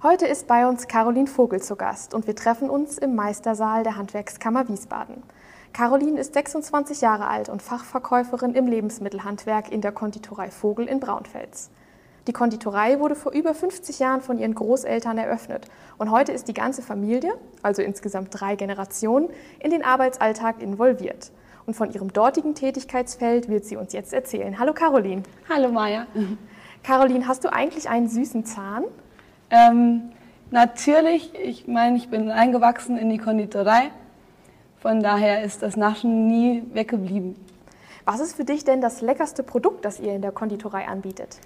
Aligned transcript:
Heute 0.00 0.28
ist 0.28 0.46
bei 0.46 0.64
uns 0.68 0.86
Caroline 0.86 1.26
Vogel 1.26 1.60
zu 1.60 1.74
Gast 1.74 2.14
und 2.14 2.28
wir 2.28 2.36
treffen 2.36 2.70
uns 2.70 2.98
im 2.98 3.16
Meistersaal 3.16 3.82
der 3.82 3.96
Handwerkskammer 3.96 4.68
Wiesbaden. 4.68 5.24
Caroline 5.72 6.20
ist 6.20 6.34
26 6.34 7.00
Jahre 7.00 7.26
alt 7.26 7.48
und 7.48 7.62
Fachverkäuferin 7.62 8.54
im 8.54 8.68
Lebensmittelhandwerk 8.68 9.72
in 9.72 9.80
der 9.80 9.90
Konditorei 9.90 10.52
Vogel 10.52 10.86
in 10.86 11.00
Braunfels. 11.00 11.70
Die 12.28 12.32
Konditorei 12.32 13.00
wurde 13.00 13.16
vor 13.16 13.32
über 13.32 13.54
50 13.54 13.98
Jahren 13.98 14.20
von 14.20 14.38
ihren 14.38 14.54
Großeltern 14.54 15.18
eröffnet 15.18 15.66
und 15.96 16.12
heute 16.12 16.30
ist 16.30 16.46
die 16.46 16.54
ganze 16.54 16.80
Familie, 16.80 17.32
also 17.62 17.82
insgesamt 17.82 18.28
drei 18.30 18.54
Generationen, 18.54 19.28
in 19.58 19.72
den 19.72 19.84
Arbeitsalltag 19.84 20.62
involviert. 20.62 21.32
Und 21.66 21.74
von 21.74 21.90
ihrem 21.90 22.12
dortigen 22.12 22.54
Tätigkeitsfeld 22.54 23.48
wird 23.48 23.64
sie 23.64 23.76
uns 23.76 23.92
jetzt 23.92 24.14
erzählen. 24.14 24.60
Hallo 24.60 24.72
Caroline. 24.74 25.24
Hallo 25.48 25.72
Maja. 25.72 26.06
Caroline, 26.84 27.26
hast 27.26 27.42
du 27.42 27.52
eigentlich 27.52 27.88
einen 27.88 28.08
süßen 28.08 28.44
Zahn? 28.44 28.84
Ähm, 29.50 30.10
natürlich, 30.50 31.32
ich 31.34 31.66
meine, 31.66 31.96
ich 31.96 32.08
bin 32.08 32.30
eingewachsen 32.30 32.96
in 32.98 33.10
die 33.10 33.18
Konditorei. 33.18 33.90
Von 34.80 35.02
daher 35.02 35.42
ist 35.42 35.62
das 35.62 35.76
Naschen 35.76 36.26
nie 36.26 36.62
weggeblieben. 36.72 37.36
Was 38.04 38.20
ist 38.20 38.36
für 38.36 38.44
dich 38.44 38.64
denn 38.64 38.80
das 38.80 39.00
leckerste 39.00 39.42
Produkt, 39.42 39.84
das 39.84 40.00
ihr 40.00 40.14
in 40.14 40.22
der 40.22 40.32
Konditorei 40.32 40.86
anbietet? 40.86 41.38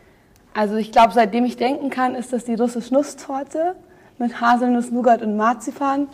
Also 0.55 0.77
ich 0.77 0.93
glaube, 0.93 1.13
seitdem 1.13 1.45
ich 1.45 1.57
denken 1.57 1.91
kann, 1.91 2.15
ist 2.15 2.33
das 2.33 2.45
die 2.45 2.55
russische 2.55 2.93
Nusstorte 2.93 3.75
mit 4.19 4.41
Haselnuss, 4.41 4.91
Nougat 4.91 5.23
und 5.23 5.37
Marzipan. 5.37 6.09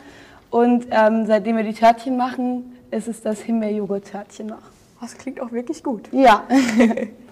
Und 0.51 0.87
ähm, 0.91 1.27
seitdem 1.27 1.57
wir 1.57 1.65
die 1.65 1.75
Törtchen 1.75 2.17
machen, 2.17 2.73
ist 2.91 3.09
es 3.09 3.21
das 3.21 3.41
Himbeerjoghurt-Törtchen 3.41 4.47
noch. 4.47 4.63
Das 5.01 5.19
klingt 5.19 5.41
auch 5.41 5.53
wirklich 5.53 5.83
gut. 5.83 6.09
Ja. 6.13 6.45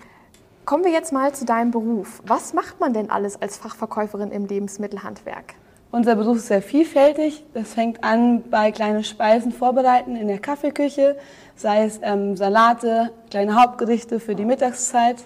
Kommen 0.66 0.82
wir 0.82 0.90
jetzt 0.90 1.12
mal 1.12 1.32
zu 1.32 1.44
deinem 1.44 1.70
Beruf. 1.70 2.20
Was 2.26 2.52
macht 2.52 2.80
man 2.80 2.92
denn 2.92 3.08
alles 3.08 3.40
als 3.40 3.56
Fachverkäuferin 3.56 4.32
im 4.32 4.46
Lebensmittelhandwerk? 4.46 5.54
Unser 5.92 6.16
Beruf 6.16 6.38
ist 6.38 6.48
sehr 6.48 6.60
vielfältig. 6.60 7.44
Das 7.54 7.72
fängt 7.72 8.02
an 8.02 8.42
bei 8.50 8.72
kleinen 8.72 9.04
Speisen 9.04 9.52
vorbereiten 9.52 10.16
in 10.16 10.26
der 10.26 10.40
Kaffeeküche, 10.40 11.16
sei 11.54 11.84
es 11.84 12.00
ähm, 12.02 12.36
Salate, 12.36 13.12
kleine 13.30 13.54
Hauptgerichte 13.54 14.18
für 14.18 14.34
die 14.34 14.44
Mittagszeit. 14.44 15.22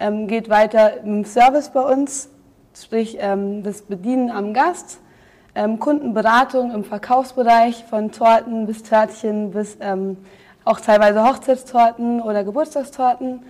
Ähm, 0.00 0.26
geht 0.26 0.48
weiter 0.48 1.00
im 1.02 1.24
Service 1.24 1.70
bei 1.70 1.82
uns, 1.82 2.28
sprich 2.76 3.18
ähm, 3.20 3.62
das 3.62 3.82
Bedienen 3.82 4.32
am 4.32 4.52
Gast, 4.52 4.98
ähm, 5.54 5.78
Kundenberatung 5.78 6.74
im 6.74 6.82
Verkaufsbereich 6.82 7.84
von 7.88 8.10
Torten 8.10 8.66
bis 8.66 8.82
Törtchen 8.82 9.52
bis 9.52 9.76
ähm, 9.80 10.16
auch 10.64 10.80
teilweise 10.80 11.22
Hochzeitstorten 11.22 12.20
oder 12.20 12.42
Geburtstagstorten 12.42 13.42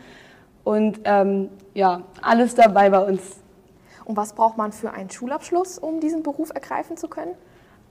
und 0.65 1.01
ähm, 1.05 1.49
ja, 1.75 2.03
alles 2.21 2.55
dabei 2.55 2.91
bei 2.91 3.01
uns. 3.01 3.21
Und 4.05 4.17
was 4.17 4.33
braucht 4.33 4.57
man 4.57 4.73
für 4.73 4.93
einen 4.93 5.11
Schulabschluss, 5.11 5.79
um 5.79 6.01
diesen 6.01 6.23
Beruf 6.23 6.51
ergreifen 6.55 6.97
zu 6.97 7.09
können? 7.09 7.35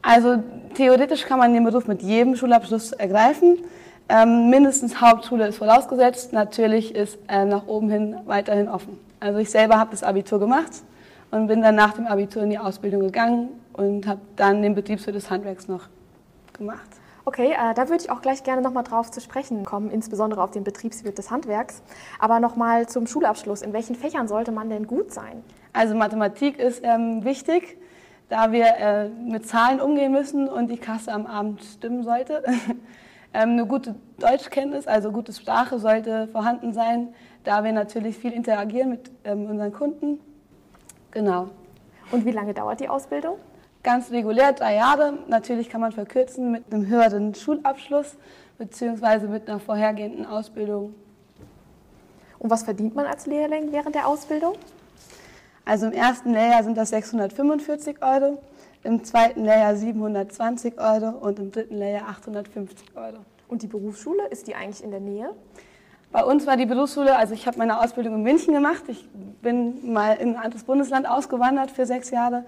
Also 0.02 0.44
theoretisch 0.74 1.26
kann 1.26 1.40
man 1.40 1.54
den 1.54 1.64
Beruf 1.64 1.88
mit 1.88 2.02
jedem 2.02 2.36
Schulabschluss 2.36 2.92
ergreifen. 2.92 3.60
Ähm, 4.10 4.50
mindestens 4.50 5.00
Hauptschule 5.00 5.48
ist 5.48 5.58
vorausgesetzt. 5.58 6.34
Natürlich 6.34 6.96
ist 6.96 7.18
äh, 7.28 7.46
nach 7.46 7.68
oben 7.68 7.90
hin 7.90 8.18
weiterhin 8.26 8.68
offen. 8.68 9.00
Also 9.20 9.40
ich 9.40 9.50
selber 9.50 9.78
habe 9.78 9.92
das 9.92 10.04
Abitur 10.04 10.40
gemacht 10.40 10.72
und 11.30 11.48
bin 11.48 11.62
dann 11.62 11.76
nach 11.76 11.94
dem 11.94 12.08
Abitur 12.08 12.44
in 12.44 12.50
die 12.50 12.58
Ausbildung 12.58 13.02
gegangen 13.02 13.50
und 13.74 14.08
habe 14.08 14.22
dann 14.36 14.62
den 14.62 14.76
Betriebswirt 14.76 15.16
des 15.16 15.30
Handwerks 15.30 15.68
noch 15.68 15.84
gemacht. 16.54 17.01
Okay, 17.24 17.52
äh, 17.52 17.74
da 17.76 17.90
würde 17.90 18.04
ich 18.04 18.10
auch 18.10 18.22
gleich 18.22 18.44
gerne 18.44 18.62
nochmal 18.62 18.84
drauf 18.84 19.12
zu 19.12 19.22
sprechen 19.22 19.64
kommen, 19.64 19.92
insbesondere 19.92 20.42
auf 20.42 20.52
den 20.52 20.64
Betriebswirt 20.64 21.18
des 21.18 21.30
Handwerks. 21.30 21.84
Aber 22.20 22.40
nochmal 22.40 22.88
zum 22.88 23.06
Schulabschluss. 23.06 23.62
In 23.62 23.74
welchen 23.74 23.96
Fächern 23.96 24.28
sollte 24.28 24.52
man 24.52 24.70
denn 24.70 24.88
gut 24.88 25.12
sein? 25.12 25.44
Also 25.74 25.96
Mathematik 25.96 26.60
ist 26.60 26.82
ähm, 26.84 27.24
wichtig, 27.24 27.78
da 28.30 28.52
wir 28.52 28.66
äh, 28.66 29.10
mit 29.10 29.48
Zahlen 29.48 29.80
umgehen 29.80 30.12
müssen 30.12 30.50
und 30.50 30.70
die 30.70 30.78
Kasse 30.78 31.12
am 31.12 31.28
Abend 31.28 31.64
stimmen 31.64 32.04
sollte. 32.04 32.44
ähm, 33.34 33.52
eine 33.52 33.68
gute 33.68 33.96
Deutschkenntnis, 34.18 34.88
also 34.88 35.12
gute 35.12 35.32
Sprache 35.32 35.78
sollte 35.80 36.28
vorhanden 36.28 36.74
sein, 36.74 37.14
da 37.44 37.64
wir 37.64 37.72
natürlich 37.72 38.18
viel 38.18 38.31
interagieren 38.31 38.90
mit 38.90 39.12
ähm, 39.26 39.46
unseren 39.46 39.72
Kunden. 39.72 40.20
Genau. 41.12 41.50
Und 42.12 42.26
wie 42.26 42.31
lange 42.31 42.54
dauert 42.54 42.80
die 42.80 42.90
Ausbildung? 42.90 43.38
Ganz 43.84 44.12
regulär 44.12 44.53
drei 44.53 44.75
Jahre. 44.75 45.14
Natürlich 45.28 45.69
kann 45.69 45.81
man 45.81 45.92
verkürzen 45.92 46.52
mit 46.52 46.72
einem 46.72 46.88
höheren 46.88 47.34
Schulabschluss 47.34 48.16
beziehungsweise 48.59 49.28
mit 49.28 49.50
einer 49.50 49.59
vorhergehenden 49.59 50.25
Ausbildung. 50.25 50.94
Und 52.38 52.50
was 52.52 52.64
verdient 52.64 52.94
man 52.94 53.08
als 53.08 53.25
Lehrling 53.25 53.72
während 53.72 53.96
der 53.96 54.08
Ausbildung? 54.08 54.53
Also 55.66 55.88
im 55.88 55.94
ersten 55.94 56.31
Lehrjahr 56.31 56.64
sind 56.64 56.78
das 56.78 56.90
645 56.90 58.03
Euro, 58.03 58.40
im 58.84 59.03
zweiten 59.03 59.46
Lehrjahr 59.46 59.75
720 59.75 60.80
Euro 60.80 61.09
und 61.09 61.40
im 61.40 61.52
dritten 61.52 61.78
Lehrjahr 61.78 62.09
850 62.09 62.96
Euro. 62.96 63.18
Und 63.48 63.63
die 63.63 63.68
Berufsschule, 63.68 64.28
ist 64.30 64.48
die 64.48 64.56
eigentlich 64.56 64.84
in 64.84 64.92
der 64.92 65.00
Nähe? 65.00 65.31
Bei 66.12 66.24
uns 66.24 66.46
war 66.46 66.58
die 66.58 66.66
Berufsschule, 66.66 67.16
also 67.16 67.34
ich 67.34 67.48
habe 67.48 67.58
meine 67.58 67.80
Ausbildung 67.80 68.16
in 68.16 68.24
München 68.24 68.53
gemacht. 68.53 68.84
Ich 68.88 69.08
bin 69.42 69.94
mal 69.94 70.13
in 70.13 70.36
ein 70.36 70.44
anderes 70.44 70.63
Bundesland 70.66 71.08
ausgewandert 71.08 71.72
für 71.72 71.86
sechs 71.86 72.12
Jahre. 72.12 72.44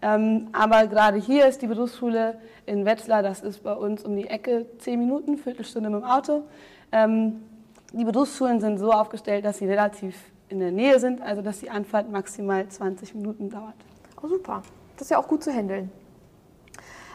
Ähm, 0.00 0.48
aber 0.52 0.86
gerade 0.86 1.18
hier 1.18 1.46
ist 1.46 1.60
die 1.62 1.66
Berufsschule 1.66 2.38
in 2.66 2.84
Wetzlar, 2.84 3.22
das 3.22 3.40
ist 3.40 3.62
bei 3.62 3.72
uns 3.72 4.04
um 4.04 4.14
die 4.14 4.28
Ecke, 4.28 4.66
zehn 4.78 5.00
Minuten, 5.00 5.38
Viertelstunde 5.38 5.90
mit 5.90 6.02
dem 6.02 6.04
Auto. 6.04 6.44
Ähm, 6.92 7.42
die 7.92 8.04
Berufsschulen 8.04 8.60
sind 8.60 8.78
so 8.78 8.92
aufgestellt, 8.92 9.44
dass 9.44 9.58
sie 9.58 9.66
relativ 9.66 10.14
in 10.48 10.60
der 10.60 10.70
Nähe 10.70 11.00
sind, 11.00 11.20
also 11.20 11.42
dass 11.42 11.60
die 11.60 11.70
Anfahrt 11.70 12.10
maximal 12.10 12.68
20 12.68 13.14
Minuten 13.14 13.50
dauert. 13.50 13.74
Oh, 14.22 14.28
super. 14.28 14.62
Das 14.96 15.06
ist 15.06 15.10
ja 15.10 15.18
auch 15.18 15.28
gut 15.28 15.42
zu 15.42 15.52
handeln. 15.52 15.90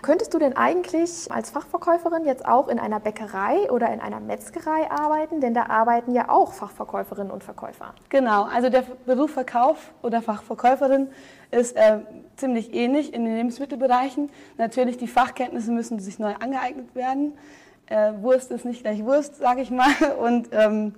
Könntest 0.03 0.33
du 0.33 0.37
denn 0.37 0.57
eigentlich 0.57 1.31
als 1.31 1.49
Fachverkäuferin 1.49 2.25
jetzt 2.25 2.45
auch 2.45 2.67
in 2.67 2.77
einer 2.77 2.99
Bäckerei 2.99 3.71
oder 3.71 3.91
in 3.93 4.01
einer 4.01 4.19
Metzgerei 4.19 4.91
arbeiten? 4.91 5.39
Denn 5.39 5.53
da 5.53 5.67
arbeiten 5.67 6.13
ja 6.13 6.27
auch 6.27 6.51
Fachverkäuferinnen 6.51 7.31
und 7.31 7.41
Verkäufer. 7.41 7.95
Genau, 8.09 8.43
also 8.43 8.69
der 8.69 8.83
Beruf 9.05 9.31
Verkauf 9.31 9.93
oder 10.01 10.21
Fachverkäuferin 10.21 11.07
ist 11.51 11.77
äh, 11.77 11.99
ziemlich 12.35 12.73
ähnlich 12.73 13.13
in 13.13 13.23
den 13.23 13.37
Lebensmittelbereichen. 13.37 14.29
Natürlich, 14.57 14.97
die 14.97 15.07
Fachkenntnisse 15.07 15.71
müssen 15.71 15.99
sich 15.99 16.19
neu 16.19 16.33
angeeignet 16.35 16.93
werden. 16.95 17.37
Äh, 17.85 18.11
Wurst 18.19 18.51
ist 18.51 18.65
nicht 18.65 18.81
gleich 18.81 19.05
Wurst, 19.05 19.37
sage 19.37 19.61
ich 19.61 19.71
mal. 19.71 19.87
Und 20.19 20.49
ähm, 20.51 20.95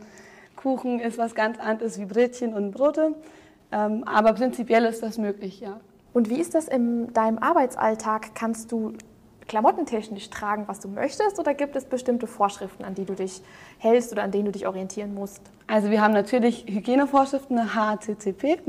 Kuchen 0.56 1.00
ist 1.00 1.20
was 1.20 1.36
ganz 1.36 1.60
anderes 1.60 2.00
wie 2.00 2.06
Brötchen 2.06 2.56
und 2.56 2.72
Brote. 2.72 3.14
Ähm, 3.72 4.04
aber 4.06 4.34
prinzipiell 4.34 4.86
ist 4.86 5.04
das 5.04 5.20
möglich, 5.20 5.60
ja. 5.60 5.80
Und 6.16 6.30
wie 6.30 6.40
ist 6.40 6.56
das 6.56 6.70
in 6.70 7.12
deinem 7.12 7.40
Arbeitsalltag? 7.40 8.36
Kannst 8.36 8.72
du 8.72 8.94
klamottentechnisch 9.50 10.30
tragen, 10.30 10.64
was 10.66 10.80
du 10.80 10.88
möchtest, 10.88 11.38
oder 11.40 11.54
gibt 11.54 11.76
es 11.76 11.84
bestimmte 11.84 12.26
Vorschriften, 12.26 12.86
an 12.86 12.96
die 12.96 13.04
du 13.04 13.16
dich 13.16 13.42
hältst 13.80 14.14
oder 14.14 14.24
an 14.24 14.32
denen 14.32 14.46
du 14.46 14.52
dich 14.54 14.66
orientieren 14.66 15.14
musst? 15.14 15.42
Also 15.68 15.90
wir 15.92 16.02
haben 16.02 16.14
natürlich 16.14 16.66
Hygienevorschriften, 16.70 17.60
eine 17.60 17.76
HACCP. 17.76 18.62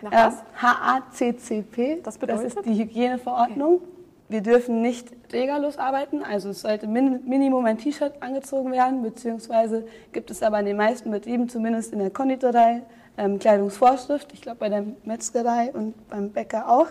Nach 0.00 0.10
was? 0.10 0.42
HACCP, 0.56 1.96
Das 1.96 2.14
das 2.14 2.18
bedeutet? 2.18 2.46
ist 2.46 2.64
die 2.64 2.78
Hygieneverordnung. 2.82 3.82
Wir 4.28 4.40
dürfen 4.40 4.80
nicht 4.80 5.28
trägerlos 5.28 5.76
arbeiten, 5.76 6.22
also 6.22 6.48
es 6.48 6.62
sollte 6.62 6.86
min 6.86 7.28
Minimum 7.28 7.66
ein 7.66 7.76
T-Shirt 7.76 8.14
angezogen 8.20 8.72
werden, 8.72 9.02
beziehungsweise 9.02 9.86
gibt 10.12 10.30
es 10.30 10.42
aber 10.42 10.60
in 10.60 10.66
den 10.66 10.78
meisten 10.78 11.10
Betrieben, 11.10 11.48
zumindest 11.48 11.92
in 11.92 11.98
der 11.98 12.10
Konditorei, 12.10 12.82
ähm, 13.18 13.38
Kleidungsvorschrift. 13.38 14.32
Ich 14.32 14.40
glaube 14.40 14.58
bei 14.58 14.70
der 14.70 14.84
Metzgerei 15.04 15.70
und 15.72 16.08
beim 16.08 16.30
Bäcker 16.30 16.70
auch. 16.70 16.86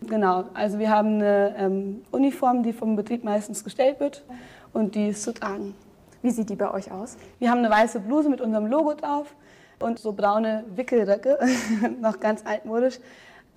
Genau, 0.00 0.44
also 0.54 0.78
wir 0.78 0.90
haben 0.90 1.16
eine 1.16 1.54
ähm, 1.58 2.04
Uniform, 2.10 2.62
die 2.62 2.72
vom 2.72 2.96
Betrieb 2.96 3.22
meistens 3.22 3.62
gestellt 3.62 4.00
wird 4.00 4.24
und 4.72 4.94
die 4.94 5.08
ist 5.08 5.22
zu 5.22 5.34
tragen. 5.34 5.74
Wie 6.22 6.30
sieht 6.30 6.48
die 6.48 6.56
bei 6.56 6.72
euch 6.72 6.90
aus? 6.90 7.16
Wir 7.38 7.50
haben 7.50 7.58
eine 7.58 7.70
weiße 7.70 8.00
Bluse 8.00 8.30
mit 8.30 8.40
unserem 8.40 8.66
Logo 8.66 8.94
drauf 8.94 9.34
und 9.78 9.98
so 9.98 10.12
braune 10.12 10.64
Wickelröcke, 10.74 11.38
noch 12.00 12.18
ganz 12.18 12.42
altmodisch, 12.46 12.98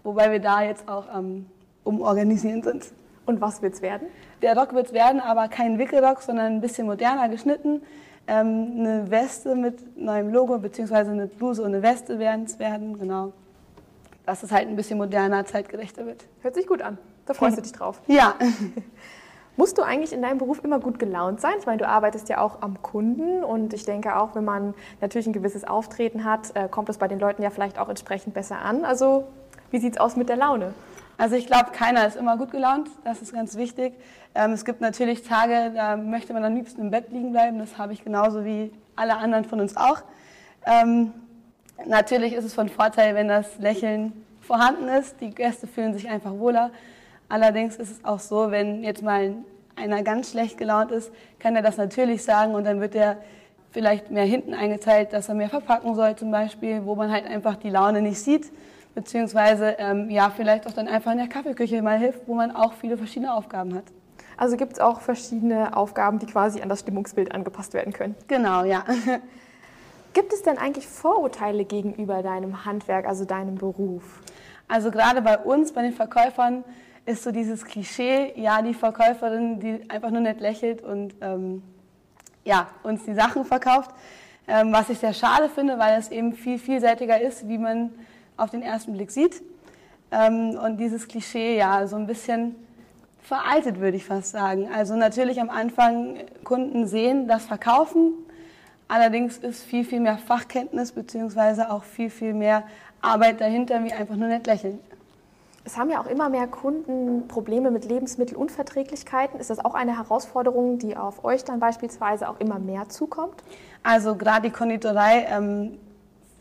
wobei 0.03 0.31
wir 0.31 0.39
da 0.39 0.61
jetzt 0.63 0.87
auch 0.89 1.07
am 1.07 1.45
Umorganisieren 1.83 2.61
sind. 2.61 2.91
Und 3.25 3.41
was 3.41 3.61
wird's 3.61 3.81
werden? 3.81 4.07
Der 4.41 4.57
Rock 4.57 4.73
wird 4.73 4.87
es 4.87 4.93
werden, 4.93 5.19
aber 5.19 5.47
kein 5.47 5.79
Wickelrock, 5.79 6.21
sondern 6.21 6.53
ein 6.53 6.61
bisschen 6.61 6.85
moderner 6.85 7.29
geschnitten. 7.29 7.81
Ähm, 8.27 8.75
eine 8.77 9.11
Weste 9.11 9.55
mit 9.55 9.97
neuem 9.97 10.31
Logo, 10.31 10.57
beziehungsweise 10.57 11.11
eine 11.11 11.27
Bluse 11.27 11.61
und 11.61 11.73
eine 11.73 11.83
Weste 11.83 12.19
werden 12.19 12.45
es 12.45 12.59
werden, 12.59 12.97
genau. 12.97 13.33
Dass 14.25 14.43
es 14.43 14.51
halt 14.51 14.67
ein 14.67 14.75
bisschen 14.75 14.97
moderner, 14.97 15.45
zeitgerechter 15.45 16.05
wird. 16.05 16.25
Hört 16.41 16.55
sich 16.55 16.67
gut 16.67 16.81
an. 16.81 16.97
Da 17.25 17.33
freust 17.33 17.57
du 17.57 17.61
dich 17.61 17.71
drauf. 17.71 18.01
Ja, 18.07 18.35
Musst 19.57 19.77
du 19.77 19.83
eigentlich 19.83 20.11
in 20.11 20.21
deinem 20.21 20.37
Beruf 20.37 20.61
immer 20.63 20.79
gut 20.79 20.99
gelaunt 20.99 21.39
sein? 21.39 21.53
Ich 21.59 21.65
meine, 21.65 21.77
du 21.77 21.87
arbeitest 21.87 22.27
ja 22.27 22.41
auch 22.41 22.61
am 22.61 22.81
Kunden 22.81 23.41
und 23.41 23.73
ich 23.73 23.85
denke 23.85 24.17
auch, 24.17 24.35
wenn 24.35 24.43
man 24.43 24.73
natürlich 24.99 25.27
ein 25.27 25.33
gewisses 25.33 25.63
Auftreten 25.63 26.25
hat, 26.25 26.53
äh, 26.55 26.67
kommt 26.67 26.89
es 26.89 26.97
bei 26.97 27.07
den 27.07 27.19
Leuten 27.19 27.41
ja 27.41 27.49
vielleicht 27.49 27.79
auch 27.79 27.87
entsprechend 27.87 28.33
besser 28.33 28.59
an. 28.59 28.83
Also, 28.83 29.23
wie 29.71 29.79
sieht's 29.79 29.97
aus 29.97 30.17
mit 30.17 30.27
der 30.27 30.35
Laune? 30.35 30.73
Also 31.17 31.35
ich 31.35 31.47
glaube, 31.47 31.71
keiner 31.71 32.05
ist 32.05 32.17
immer 32.17 32.37
gut 32.37 32.51
gelaunt, 32.51 32.89
das 33.03 33.21
ist 33.21 33.33
ganz 33.33 33.55
wichtig. 33.55 33.93
Ähm, 34.33 34.51
es 34.51 34.65
gibt 34.65 34.81
natürlich 34.81 35.23
Tage, 35.23 35.71
da 35.73 35.95
möchte 35.95 36.33
man 36.33 36.43
am 36.43 36.55
liebsten 36.55 36.81
im 36.81 36.91
Bett 36.91 37.11
liegen 37.11 37.31
bleiben, 37.31 37.59
das 37.59 37.77
habe 37.77 37.93
ich 37.93 38.03
genauso 38.03 38.43
wie 38.43 38.71
alle 38.95 39.17
anderen 39.17 39.45
von 39.45 39.61
uns 39.61 39.77
auch. 39.77 40.01
Ähm, 40.65 41.13
natürlich 41.85 42.33
ist 42.33 42.43
es 42.43 42.53
von 42.53 42.69
Vorteil, 42.69 43.15
wenn 43.15 43.27
das 43.27 43.57
Lächeln 43.59 44.13
vorhanden 44.41 44.87
ist. 44.87 45.19
Die 45.21 45.29
Gäste 45.29 45.67
fühlen 45.67 45.93
sich 45.93 46.09
einfach 46.09 46.31
wohler. 46.33 46.71
Allerdings 47.29 47.77
ist 47.77 47.91
es 47.91 48.05
auch 48.05 48.19
so, 48.19 48.51
wenn 48.51 48.83
jetzt 48.83 49.01
mal 49.01 49.35
einer 49.75 50.03
ganz 50.03 50.31
schlecht 50.31 50.57
gelaunt 50.57 50.91
ist, 50.91 51.11
kann 51.39 51.55
er 51.55 51.61
das 51.61 51.77
natürlich 51.77 52.23
sagen 52.23 52.55
und 52.55 52.63
dann 52.65 52.79
wird 52.81 52.95
er 52.95 53.17
vielleicht 53.71 54.09
mehr 54.09 54.23
hinten 54.23 54.53
eingeteilt, 54.53 55.11
dass 55.11 55.27
er 55.27 55.35
mehr 55.35 55.49
verpacken 55.49 55.95
soll 55.95 56.15
zum 56.15 56.31
Beispiel, 56.31 56.85
wo 56.85 56.95
man 56.95 57.11
halt 57.11 57.25
einfach 57.25 57.55
die 57.57 57.69
Laune 57.69 58.01
nicht 58.01 58.19
sieht, 58.19 58.51
beziehungsweise 58.95 59.75
ähm, 59.77 60.09
ja 60.09 60.31
vielleicht 60.35 60.65
auch 60.65 60.71
dann 60.71 60.87
einfach 60.87 61.11
in 61.11 61.19
der 61.19 61.27
Kaffeeküche 61.27 61.81
mal 61.81 61.99
hilft, 61.99 62.27
wo 62.27 62.33
man 62.33 62.51
auch 62.51 62.73
viele 62.73 62.97
verschiedene 62.97 63.33
Aufgaben 63.33 63.75
hat. 63.75 63.83
Also 64.37 64.57
gibt 64.57 64.73
es 64.73 64.79
auch 64.79 65.01
verschiedene 65.01 65.77
Aufgaben, 65.77 66.19
die 66.19 66.25
quasi 66.25 66.61
an 66.61 66.69
das 66.69 66.79
Stimmungsbild 66.79 67.33
angepasst 67.33 67.73
werden 67.73 67.93
können. 67.93 68.15
Genau, 68.27 68.63
ja. 68.63 68.83
Gibt 70.13 70.33
es 70.33 70.43
denn 70.43 70.57
eigentlich 70.57 70.87
Vorurteile 70.87 71.65
gegenüber 71.65 72.23
deinem 72.23 72.65
Handwerk, 72.65 73.05
also 73.05 73.25
deinem 73.25 73.55
Beruf? 73.55 74.21
Also 74.67 74.89
gerade 74.89 75.21
bei 75.21 75.37
uns, 75.37 75.73
bei 75.73 75.81
den 75.81 75.93
Verkäufern, 75.93 76.63
ist 77.05 77.23
so 77.23 77.31
dieses 77.31 77.65
Klischee, 77.65 78.33
ja, 78.35 78.61
die 78.61 78.73
Verkäuferin, 78.73 79.59
die 79.59 79.89
einfach 79.89 80.09
nur 80.09 80.21
nett 80.21 80.39
lächelt 80.39 80.81
und 80.81 81.13
ähm, 81.21 81.61
ja, 82.43 82.67
uns 82.83 83.03
die 83.03 83.13
Sachen 83.13 83.45
verkauft. 83.45 83.91
Ähm, 84.47 84.71
was 84.71 84.89
ich 84.89 84.99
sehr 84.99 85.13
schade 85.13 85.49
finde, 85.49 85.77
weil 85.79 85.99
es 85.99 86.09
eben 86.09 86.33
viel 86.33 86.59
vielseitiger 86.59 87.19
ist, 87.19 87.47
wie 87.47 87.57
man 87.57 87.91
auf 88.37 88.49
den 88.49 88.61
ersten 88.61 88.93
Blick 88.93 89.11
sieht. 89.11 89.41
Ähm, 90.11 90.57
und 90.57 90.77
dieses 90.77 91.07
Klischee, 91.07 91.57
ja, 91.57 91.87
so 91.87 91.95
ein 91.95 92.07
bisschen 92.07 92.55
veraltet, 93.21 93.79
würde 93.79 93.97
ich 93.97 94.05
fast 94.05 94.31
sagen. 94.31 94.69
Also 94.73 94.95
natürlich 94.95 95.41
am 95.41 95.49
Anfang 95.49 96.17
Kunden 96.43 96.87
sehen, 96.87 97.27
das 97.27 97.45
Verkaufen. 97.45 98.13
Allerdings 98.87 99.37
ist 99.37 99.63
viel, 99.63 99.83
viel 99.83 99.99
mehr 99.99 100.17
Fachkenntnis 100.17 100.91
beziehungsweise 100.91 101.71
auch 101.71 101.83
viel, 101.83 102.11
viel 102.11 102.33
mehr 102.33 102.63
Arbeit 103.01 103.41
dahinter, 103.41 103.83
wie 103.83 103.93
einfach 103.93 104.15
nur 104.15 104.27
nett 104.27 104.45
lächeln. 104.45 104.79
Es 105.63 105.77
haben 105.77 105.89
ja 105.89 105.99
auch 105.99 106.05
immer 106.05 106.29
mehr 106.29 106.45
Kunden 106.45 107.27
Probleme 107.27 107.71
mit 107.71 107.85
Lebensmittelunverträglichkeiten. 107.85 109.39
Ist 109.39 109.49
das 109.49 109.65
auch 109.65 109.73
eine 109.73 109.97
Herausforderung, 109.97 110.77
die 110.77 110.95
auf 110.95 111.25
euch 111.25 111.43
dann 111.43 111.59
beispielsweise 111.59 112.29
auch 112.29 112.39
immer 112.39 112.59
mehr 112.59 112.87
zukommt? 112.89 113.41
Also 113.81 114.15
gerade 114.15 114.49
die 114.49 114.53
Konditorei 114.53 115.25
ähm, 115.27 115.79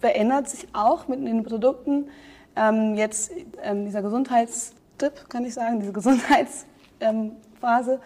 verändert 0.05 0.51
sich 0.51 0.69
auch 0.75 1.09
mit 1.09 1.27
den 1.27 1.45
Produkten. 1.45 2.11
Ähm, 2.57 2.95
jetzt 2.95 3.33
ähm, 3.63 3.87
dieser 3.87 4.03
Gesundheitstipp, 4.03 5.31
kann 5.31 5.47
ich 5.47 5.55
sagen, 5.55 5.81
diese 5.81 5.93
Gesundheitsphase 5.95 8.01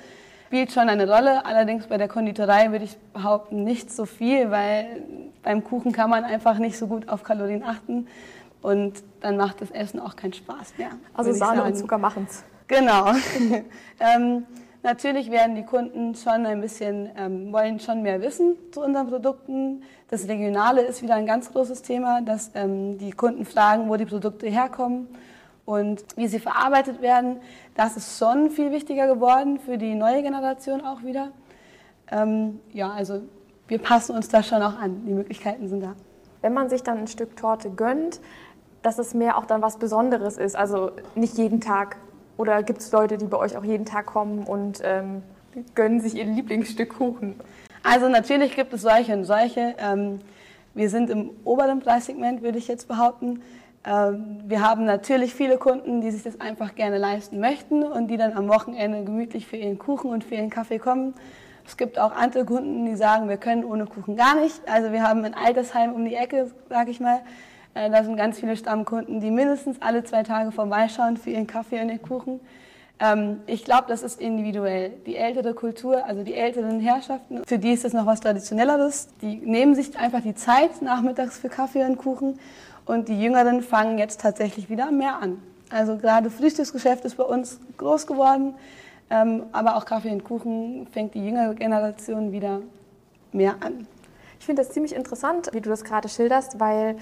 spielt 0.47 0.71
schon 0.71 0.89
eine 0.89 1.13
Rolle. 1.13 1.45
Allerdings 1.45 1.89
bei 1.89 1.99
der 1.99 2.07
Konditorei 2.07 2.71
würde 2.71 2.85
ich 2.85 2.97
behaupten, 3.13 3.65
nicht 3.65 3.91
so 3.91 4.05
viel, 4.05 4.53
weil 4.53 5.03
beim 5.43 5.65
Kuchen 5.65 5.91
kann 5.91 6.09
man 6.09 6.23
einfach 6.23 6.59
nicht 6.59 6.79
so 6.79 6.87
gut 6.87 7.09
auf 7.09 7.25
Kalorien 7.25 7.65
achten. 7.65 8.07
Und 8.63 9.03
dann 9.21 9.37
macht 9.37 9.61
das 9.61 9.73
Essen 9.73 9.99
auch 9.99 10.15
keinen 10.15 10.35
Spaß 10.35 10.75
mehr. 10.79 10.91
Also 11.15 11.33
Sahne 11.33 11.65
und 11.65 11.77
Zucker 11.77 11.99
machen 11.99 12.29
es. 12.31 12.45
Genau. 12.69 13.13
ähm, 13.99 14.47
natürlich 14.89 15.31
werden 15.31 15.55
die 15.55 15.65
Kunden 15.65 16.15
schon 16.15 16.47
ein 16.47 16.63
bisschen, 16.63 17.11
ähm, 17.15 17.53
wollen 17.53 17.79
schon 17.79 18.01
mehr 18.01 18.23
wissen 18.23 18.57
zu 18.73 18.83
unseren 18.83 19.07
Produkten. 19.07 19.83
Das 20.09 20.27
Regionale 20.29 20.81
ist 20.81 21.03
wieder 21.03 21.15
ein 21.15 21.27
ganz 21.27 21.53
großes 21.53 21.83
Thema, 21.83 22.23
dass 22.23 22.53
ähm, 22.55 22.97
die 22.97 23.11
Kunden 23.11 23.45
fragen, 23.45 23.91
wo 23.91 23.97
die 23.97 24.07
Produkte 24.07 24.49
herkommen 24.49 25.09
und 25.67 26.03
wie 26.17 26.27
sie 26.27 26.39
verarbeitet 26.39 27.03
werden. 27.03 27.37
Das 27.75 27.99
ist 27.99 28.19
schon 28.19 28.51
viel 28.51 28.73
wichtiger 28.73 29.07
geworden 29.07 29.59
für 29.59 29.77
die 29.77 29.95
neue 29.95 30.23
Generation 30.23 30.81
auch 30.81 31.03
wieder. 31.03 31.33
Ähm, 32.11 32.59
ja, 32.73 32.91
also 32.91 33.21
wir 33.67 33.79
passen 33.79 34.17
uns 34.17 34.29
da 34.29 34.43
schon 34.43 34.63
auch 34.63 34.79
an. 34.79 35.05
Die 35.05 35.13
Möglichkeiten 35.13 35.69
sind 35.69 35.83
da. 35.83 35.95
Wenn 36.41 36.55
man 36.55 36.71
sich 36.71 36.83
dann 36.83 36.97
ein 36.97 37.09
Stück 37.09 37.37
Torte 37.37 37.69
gönnt, 37.69 38.21
dass 38.81 38.99
es 38.99 39.13
mehr 39.13 39.37
auch 39.37 39.45
dann 39.45 39.61
was 39.61 39.77
Besonderes 39.77 40.39
ist. 40.39 40.57
Also 40.57 40.93
nicht 41.15 41.37
jeden 41.37 41.61
Tag. 41.61 41.99
Oder 42.39 42.63
gibt 42.63 42.79
es 42.79 42.91
Leute, 42.93 43.19
die 43.19 43.27
bei 43.27 43.37
euch 43.37 43.57
auch 43.57 43.65
jeden 43.65 43.85
Tag 43.85 44.07
kommen 44.07 44.45
und 44.45 44.81
ähm, 44.85 45.23
gönnen 45.75 46.01
sich 46.01 46.15
ihr 46.15 46.25
Lieblingsstück 46.25 46.97
Kuchen? 46.97 47.35
Also 47.83 48.09
natürlich 48.09 48.55
gibt 48.55 48.73
es 48.73 48.83
solche 48.83 49.13
und 49.13 49.25
solche. 49.25 49.75
Ähm, 49.79 50.21
wir 50.73 50.89
sind 50.89 51.11
im 51.11 51.31
oberen 51.45 51.81
Preissegment, 51.81 52.43
würde 52.43 52.59
ich 52.59 52.69
jetzt 52.69 52.87
behaupten. 52.87 53.43
Ähm, 53.85 54.39
wir 54.47 54.63
haben 54.63 54.85
natürlich 54.85 55.35
viele 55.35 55.59
Kunden, 55.59 56.01
die 56.01 56.13
sich 56.13 56.23
das 56.23 56.41
einfach 56.41 56.77
gerne 56.77 56.99
leisten 56.99 57.41
möchten 57.41 57.83
und 57.83 58.07
die 58.07 58.17
dann 58.17 58.33
am 58.35 58.49
Wochenende 58.49 59.03
gemütlich 59.03 59.49
für 59.49 59.57
ihren 59.57 59.79
Kuchen 59.79 60.11
und 60.11 60.23
für 60.23 60.37
ihren 60.37 60.51
Kaffee 60.51 60.79
kommen. 60.79 61.15
Es 61.67 61.77
gibt 61.77 61.99
auch 61.99 62.13
andere 62.13 62.45
Kunden, 62.45 62.87
die 62.87 62.95
sagen, 62.95 63.29
wir 63.29 63.37
können 63.37 63.65
ohne 63.65 63.87
Kuchen 63.87 64.17
gar 64.17 64.37
nicht. 64.37 64.61
Also 64.69 64.93
wir 64.93 65.03
haben 65.03 65.25
ein 65.25 65.35
Altersheim 65.35 65.93
um 65.93 66.05
die 66.05 66.15
Ecke, 66.15 66.53
sage 66.69 66.93
ich 66.93 67.01
mal. 67.01 67.21
Äh, 67.79 67.91
da 67.91 68.03
sind 68.03 68.17
ganz 68.17 68.41
viele 68.41 68.57
Stammkunden, 68.57 69.21
die 69.21 69.31
mindestens 69.31 69.81
alle 69.81 70.03
zwei 70.03 70.23
Tage 70.25 70.51
vorbeischauen 70.51 71.17
für 71.17 71.31
ihren 71.31 71.47
Kaffee 71.47 71.81
und 71.81 71.89
den 71.89 72.03
Kuchen. 72.03 72.41
Ähm, 72.99 73.41
ich 73.47 73.65
glaube, 73.65 73.85
das 73.87 74.03
ist 74.03 74.21
individuell. 74.21 74.91
Die 75.07 75.17
ältere 75.17 75.55
Kultur, 75.55 76.05
also 76.05 76.25
die 76.25 76.35
älteren 76.35 76.81
Herrschaften, 76.81 77.45
für 77.47 77.59
die 77.59 77.71
ist 77.71 77.85
das 77.85 77.93
noch 77.93 78.07
was 78.07 78.21
Traditionelleres. 78.21 79.09
Die 79.23 79.37
nehmen 79.37 79.77
sich 79.77 79.97
einfach 79.97 80.23
die 80.23 80.35
Zeit 80.35 80.83
nachmittags 80.83 81.39
für 81.39 81.49
Kaffee 81.49 81.85
und 81.85 81.99
Kuchen. 81.99 82.41
Und 82.85 83.09
die 83.09 83.21
Jüngeren 83.21 83.63
fangen 83.63 83.99
jetzt 83.99 84.21
tatsächlich 84.21 84.69
wieder 84.71 84.91
mehr 84.91 85.21
an. 85.21 85.41
Also 85.71 85.99
gerade 85.99 86.31
Frühstücksgeschäft 86.31 87.05
ist 87.05 87.17
bei 87.17 87.25
uns 87.25 87.61
groß 87.77 88.07
geworden. 88.09 88.55
Ähm, 89.11 89.45
aber 89.53 89.77
auch 89.77 89.85
Kaffee 89.85 90.11
und 90.11 90.25
Kuchen 90.25 90.89
fängt 90.91 91.15
die 91.15 91.25
jüngere 91.25 91.55
Generation 91.55 92.33
wieder 92.33 92.61
mehr 93.33 93.55
an. 93.61 93.87
Ich 94.41 94.47
finde 94.47 94.63
das 94.63 94.73
ziemlich 94.73 94.95
interessant, 94.95 95.51
wie 95.53 95.61
du 95.61 95.69
das 95.71 95.85
gerade 95.85 96.09
schilderst, 96.09 96.61
weil 96.61 96.97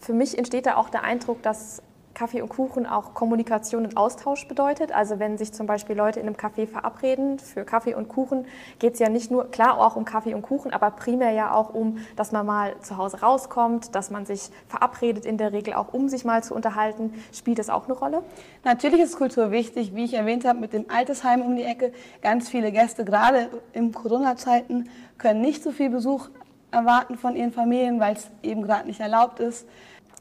für 0.00 0.12
mich 0.12 0.36
entsteht 0.36 0.66
da 0.66 0.76
auch 0.76 0.88
der 0.88 1.04
Eindruck, 1.04 1.42
dass 1.42 1.82
Kaffee 2.14 2.42
und 2.42 2.48
Kuchen 2.48 2.86
auch 2.86 3.14
Kommunikation 3.14 3.84
und 3.84 3.96
Austausch 3.96 4.46
bedeutet. 4.46 4.92
Also 4.92 5.18
wenn 5.18 5.38
sich 5.38 5.52
zum 5.52 5.66
Beispiel 5.66 5.96
Leute 5.96 6.20
in 6.20 6.26
einem 6.26 6.36
Café 6.36 6.66
verabreden 6.66 7.38
für 7.38 7.64
Kaffee 7.64 7.94
und 7.94 8.08
Kuchen, 8.08 8.46
geht 8.78 8.94
es 8.94 8.98
ja 8.98 9.08
nicht 9.08 9.30
nur, 9.30 9.50
klar 9.50 9.78
auch 9.78 9.96
um 9.96 10.04
Kaffee 10.04 10.34
und 10.34 10.42
Kuchen, 10.42 10.72
aber 10.72 10.90
primär 10.90 11.30
ja 11.30 11.54
auch 11.54 11.72
um, 11.72 11.98
dass 12.16 12.32
man 12.32 12.44
mal 12.44 12.78
zu 12.80 12.96
Hause 12.96 13.20
rauskommt, 13.20 13.94
dass 13.94 14.10
man 14.10 14.26
sich 14.26 14.50
verabredet 14.68 15.24
in 15.24 15.38
der 15.38 15.52
Regel 15.52 15.74
auch, 15.74 15.94
um 15.94 16.08
sich 16.08 16.24
mal 16.24 16.42
zu 16.42 16.54
unterhalten. 16.54 17.14
Spielt 17.32 17.58
das 17.58 17.70
auch 17.70 17.84
eine 17.84 17.94
Rolle? 17.94 18.22
Natürlich 18.64 19.00
ist 19.00 19.16
Kultur 19.16 19.50
wichtig, 19.50 19.94
wie 19.94 20.04
ich 20.04 20.14
erwähnt 20.14 20.44
habe, 20.44 20.58
mit 20.58 20.72
dem 20.72 20.90
Altersheim 20.90 21.42
um 21.42 21.56
die 21.56 21.64
Ecke. 21.64 21.92
Ganz 22.22 22.48
viele 22.48 22.72
Gäste, 22.72 23.04
gerade 23.04 23.48
in 23.72 23.92
Corona-Zeiten, 23.92 24.90
können 25.16 25.40
nicht 25.40 25.62
so 25.62 25.70
viel 25.70 25.90
Besuch 25.90 26.28
erwarten 26.70 27.16
von 27.16 27.36
ihren 27.36 27.52
Familien, 27.52 28.00
weil 28.00 28.14
es 28.14 28.30
eben 28.42 28.62
gerade 28.62 28.86
nicht 28.86 29.00
erlaubt 29.00 29.40
ist. 29.40 29.66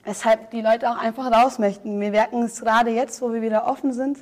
Weshalb 0.10 0.50
die 0.50 0.62
Leute 0.62 0.90
auch 0.90 0.98
einfach 0.98 1.32
raus 1.32 1.60
möchten. 1.60 2.02
Wir 2.02 2.10
merken 2.10 2.42
es 2.42 2.62
gerade 2.62 2.90
jetzt, 2.90 3.22
wo 3.22 3.32
wir 3.32 3.44
wieder 3.44 3.68
offen 3.68 3.94
sind, 3.94 4.18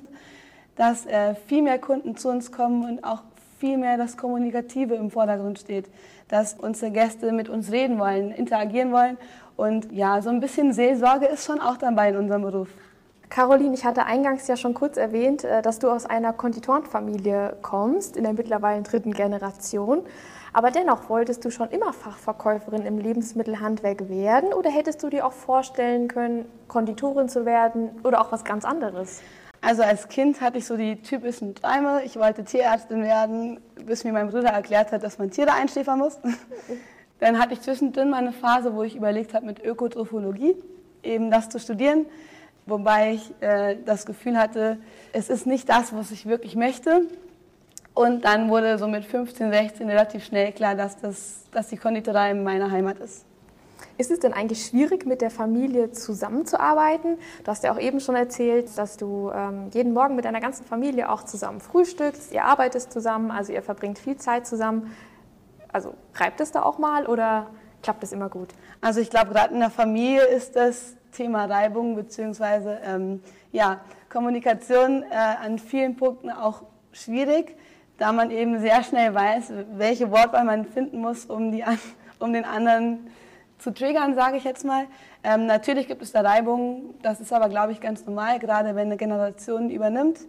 dass 0.76 1.06
äh, 1.06 1.34
viel 1.34 1.62
mehr 1.62 1.80
Kunden 1.80 2.18
zu 2.18 2.28
uns 2.28 2.52
kommen 2.52 2.84
und 2.84 3.06
auch 3.06 3.24
viel 3.58 3.78
mehr 3.78 3.96
das 3.96 4.18
Kommunikative 4.18 4.96
im 4.96 5.10
Vordergrund 5.12 5.60
steht. 5.60 5.86
Dass 6.28 6.56
unsere 6.56 6.92
Gäste 6.92 7.32
mit 7.32 7.48
uns 7.48 7.72
reden 7.72 8.00
wollen, 8.00 8.32
interagieren 8.32 8.92
wollen. 8.92 9.18
Und 9.56 9.94
ja, 9.94 10.22
so 10.22 10.30
ein 10.30 10.42
bisschen 10.42 10.74
Seelsorge 10.74 11.28
ist 11.28 11.46
schon 11.46 11.62
auch 11.62 11.78
dabei 11.78 12.10
in 12.10 12.18
unserem 12.18 12.42
Beruf. 12.42 12.68
Caroline, 13.30 13.74
ich 13.74 13.86
hatte 13.86 14.06
eingangs 14.06 14.46
ja 14.50 14.58
schon 14.58 14.74
kurz 14.74 14.98
erwähnt, 14.98 15.46
äh, 15.46 15.62
dass 15.62 15.80
du 15.80 15.90
aus 15.90 16.06
einer 16.06 16.34
Konditorenfamilie 16.34 17.56
kommst, 17.62 18.18
in 18.18 18.24
der 18.24 18.34
mittlerweile 18.34 18.82
dritten 18.82 19.14
Generation. 19.14 20.04
Aber 20.58 20.72
dennoch 20.72 21.08
wolltest 21.08 21.46
du 21.46 21.52
schon 21.52 21.70
immer 21.70 21.94
Fachverkäuferin 21.94 22.84
im 22.88 22.98
Lebensmittelhandwerk 22.98 24.10
werden 24.10 24.54
oder 24.54 24.72
hättest 24.72 25.04
du 25.04 25.10
dir 25.12 25.28
auch 25.28 25.32
vorstellen 25.32 26.08
können, 26.08 26.46
Konditorin 26.68 27.30
zu 27.30 27.46
werden 27.46 27.92
oder 28.04 28.20
auch 28.20 28.32
was 28.32 28.44
ganz 28.44 28.66
anderes? 28.66 29.22
Also 29.62 29.84
als 29.84 30.08
Kind 30.08 30.42
hatte 30.42 30.58
ich 30.58 30.66
so 30.66 30.76
die 30.76 31.00
typischen 31.00 31.54
Träume. 31.54 32.02
Ich 32.06 32.16
wollte 32.16 32.44
Tierärztin 32.44 33.04
werden, 33.04 33.60
bis 33.86 34.04
mir 34.04 34.14
mein 34.14 34.32
Bruder 34.32 34.50
erklärt 34.50 34.92
hat, 34.92 35.04
dass 35.04 35.20
man 35.20 35.30
Tiere 35.30 35.54
einschläfern 35.54 36.00
muss. 36.00 36.18
Dann 37.20 37.38
hatte 37.38 37.54
ich 37.54 37.62
zwischendrin 37.62 38.10
mal 38.10 38.18
eine 38.18 38.32
Phase, 38.32 38.74
wo 38.74 38.82
ich 38.82 38.96
überlegt 38.96 39.36
habe, 39.36 39.46
mit 39.46 39.64
Ökotrophologie 39.64 40.56
eben 41.04 41.30
das 41.30 41.50
zu 41.50 41.60
studieren, 41.60 42.08
wobei 42.66 43.14
ich 43.14 43.32
äh, 43.42 43.78
das 43.86 44.08
Gefühl 44.08 44.40
hatte, 44.40 44.80
es 45.14 45.30
ist 45.30 45.46
nicht 45.46 45.70
das, 45.70 45.94
was 45.94 46.10
ich 46.10 46.26
wirklich 46.26 46.56
möchte. 46.56 47.06
Und 47.98 48.26
dann 48.26 48.52
wurde 48.52 48.78
so 48.78 48.88
mit 48.88 49.06
15, 49.06 49.52
16 49.52 49.90
relativ 49.90 50.24
schnell 50.24 50.52
klar, 50.52 50.76
dass, 50.76 50.98
das, 50.98 51.46
dass 51.50 51.70
die 51.70 51.78
Konditorei 51.78 52.30
in 52.30 52.44
meiner 52.44 52.70
Heimat 52.70 53.00
ist. 53.00 53.26
Ist 53.98 54.12
es 54.12 54.20
denn 54.20 54.34
eigentlich 54.34 54.68
schwierig, 54.68 55.08
mit 55.08 55.20
der 55.20 55.32
Familie 55.32 55.90
zusammenzuarbeiten? 55.92 57.18
Du 57.44 57.48
hast 57.50 57.64
ja 57.64 57.74
auch 57.74 57.80
eben 57.80 58.00
schon 58.00 58.16
erzählt, 58.16 58.78
dass 58.78 58.98
du 58.98 59.32
ähm, 59.34 59.72
jeden 59.74 59.94
Morgen 59.94 60.16
mit 60.16 60.26
deiner 60.26 60.42
ganzen 60.42 60.64
Familie 60.64 61.12
auch 61.12 61.24
zusammen 61.24 61.60
frühstückst. 61.60 62.32
Ihr 62.34 62.46
arbeitet 62.46 62.84
zusammen, 62.94 63.32
also 63.32 63.52
ihr 63.52 63.64
verbringt 63.64 63.98
viel 63.98 64.18
Zeit 64.18 64.46
zusammen. 64.46 64.96
Also 65.74 65.96
reibt 66.14 66.40
es 66.40 66.52
da 66.52 66.62
auch 66.62 66.78
mal 66.78 67.08
oder 67.08 67.48
klappt 67.82 68.04
es 68.04 68.12
immer 68.12 68.30
gut? 68.30 68.50
Also 68.80 69.00
ich 69.00 69.10
glaube, 69.10 69.32
gerade 69.32 69.56
in 69.56 69.60
der 69.60 69.72
Familie 69.72 70.24
ist 70.24 70.56
das 70.56 70.94
Thema 71.14 71.46
Reibung 71.46 71.96
bzw. 71.96 72.76
Ähm, 72.86 73.24
ja, 73.52 73.80
Kommunikation 74.08 75.02
äh, 75.02 75.16
an 75.16 75.58
vielen 75.58 75.96
Punkten 75.96 76.30
auch 76.30 76.62
schwierig 76.92 77.56
da 77.98 78.12
man 78.12 78.32
eben 78.32 78.60
sehr 78.60 78.84
schnell 78.84 79.14
weiß, 79.14 79.54
welche 79.76 80.12
Wortwahl 80.12 80.46
man 80.46 80.66
finden 80.66 81.00
muss, 81.00 81.26
um, 81.26 81.52
die, 81.52 81.64
um 82.20 82.34
den 82.34 82.46
anderen 82.46 83.08
zu 83.58 83.74
triggern, 83.74 84.16
sage 84.16 84.38
ich 84.38 84.44
jetzt 84.44 84.66
mal. 84.66 84.86
Ähm, 85.24 85.46
natürlich 85.46 85.88
gibt 85.88 86.02
es 86.02 86.12
da 86.12 86.22
Reibungen, 86.22 86.94
das 87.02 87.20
ist 87.20 87.34
aber, 87.34 87.50
glaube 87.50 87.72
ich, 87.72 87.82
ganz 87.82 88.06
normal, 88.06 88.40
gerade 88.40 88.76
wenn 88.76 88.88
eine 88.88 88.98
Generation 88.98 89.70
übernimmt. 89.70 90.20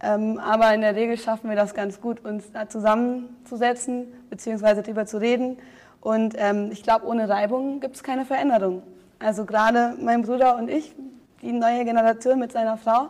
Ähm, 0.00 0.38
aber 0.38 0.74
in 0.74 0.80
der 0.80 0.94
Regel 0.94 1.16
schaffen 1.16 1.48
wir 1.48 1.56
das 1.56 1.74
ganz 1.74 2.00
gut, 2.00 2.24
uns 2.24 2.52
da 2.52 2.68
zusammenzusetzen, 2.68 4.06
beziehungsweise 4.30 4.82
darüber 4.82 5.06
zu 5.06 5.18
reden. 5.18 5.56
Und 6.00 6.34
ähm, 6.36 6.70
ich 6.72 6.82
glaube, 6.82 7.06
ohne 7.06 7.28
Reibung 7.28 7.80
gibt 7.80 7.96
es 7.96 8.02
keine 8.02 8.24
Veränderung. 8.24 8.82
Also 9.18 9.44
gerade 9.44 9.96
mein 10.00 10.22
Bruder 10.22 10.56
und 10.56 10.68
ich, 10.68 10.94
die 11.42 11.52
neue 11.52 11.84
Generation 11.84 12.38
mit 12.38 12.52
seiner 12.52 12.76
Frau, 12.76 13.08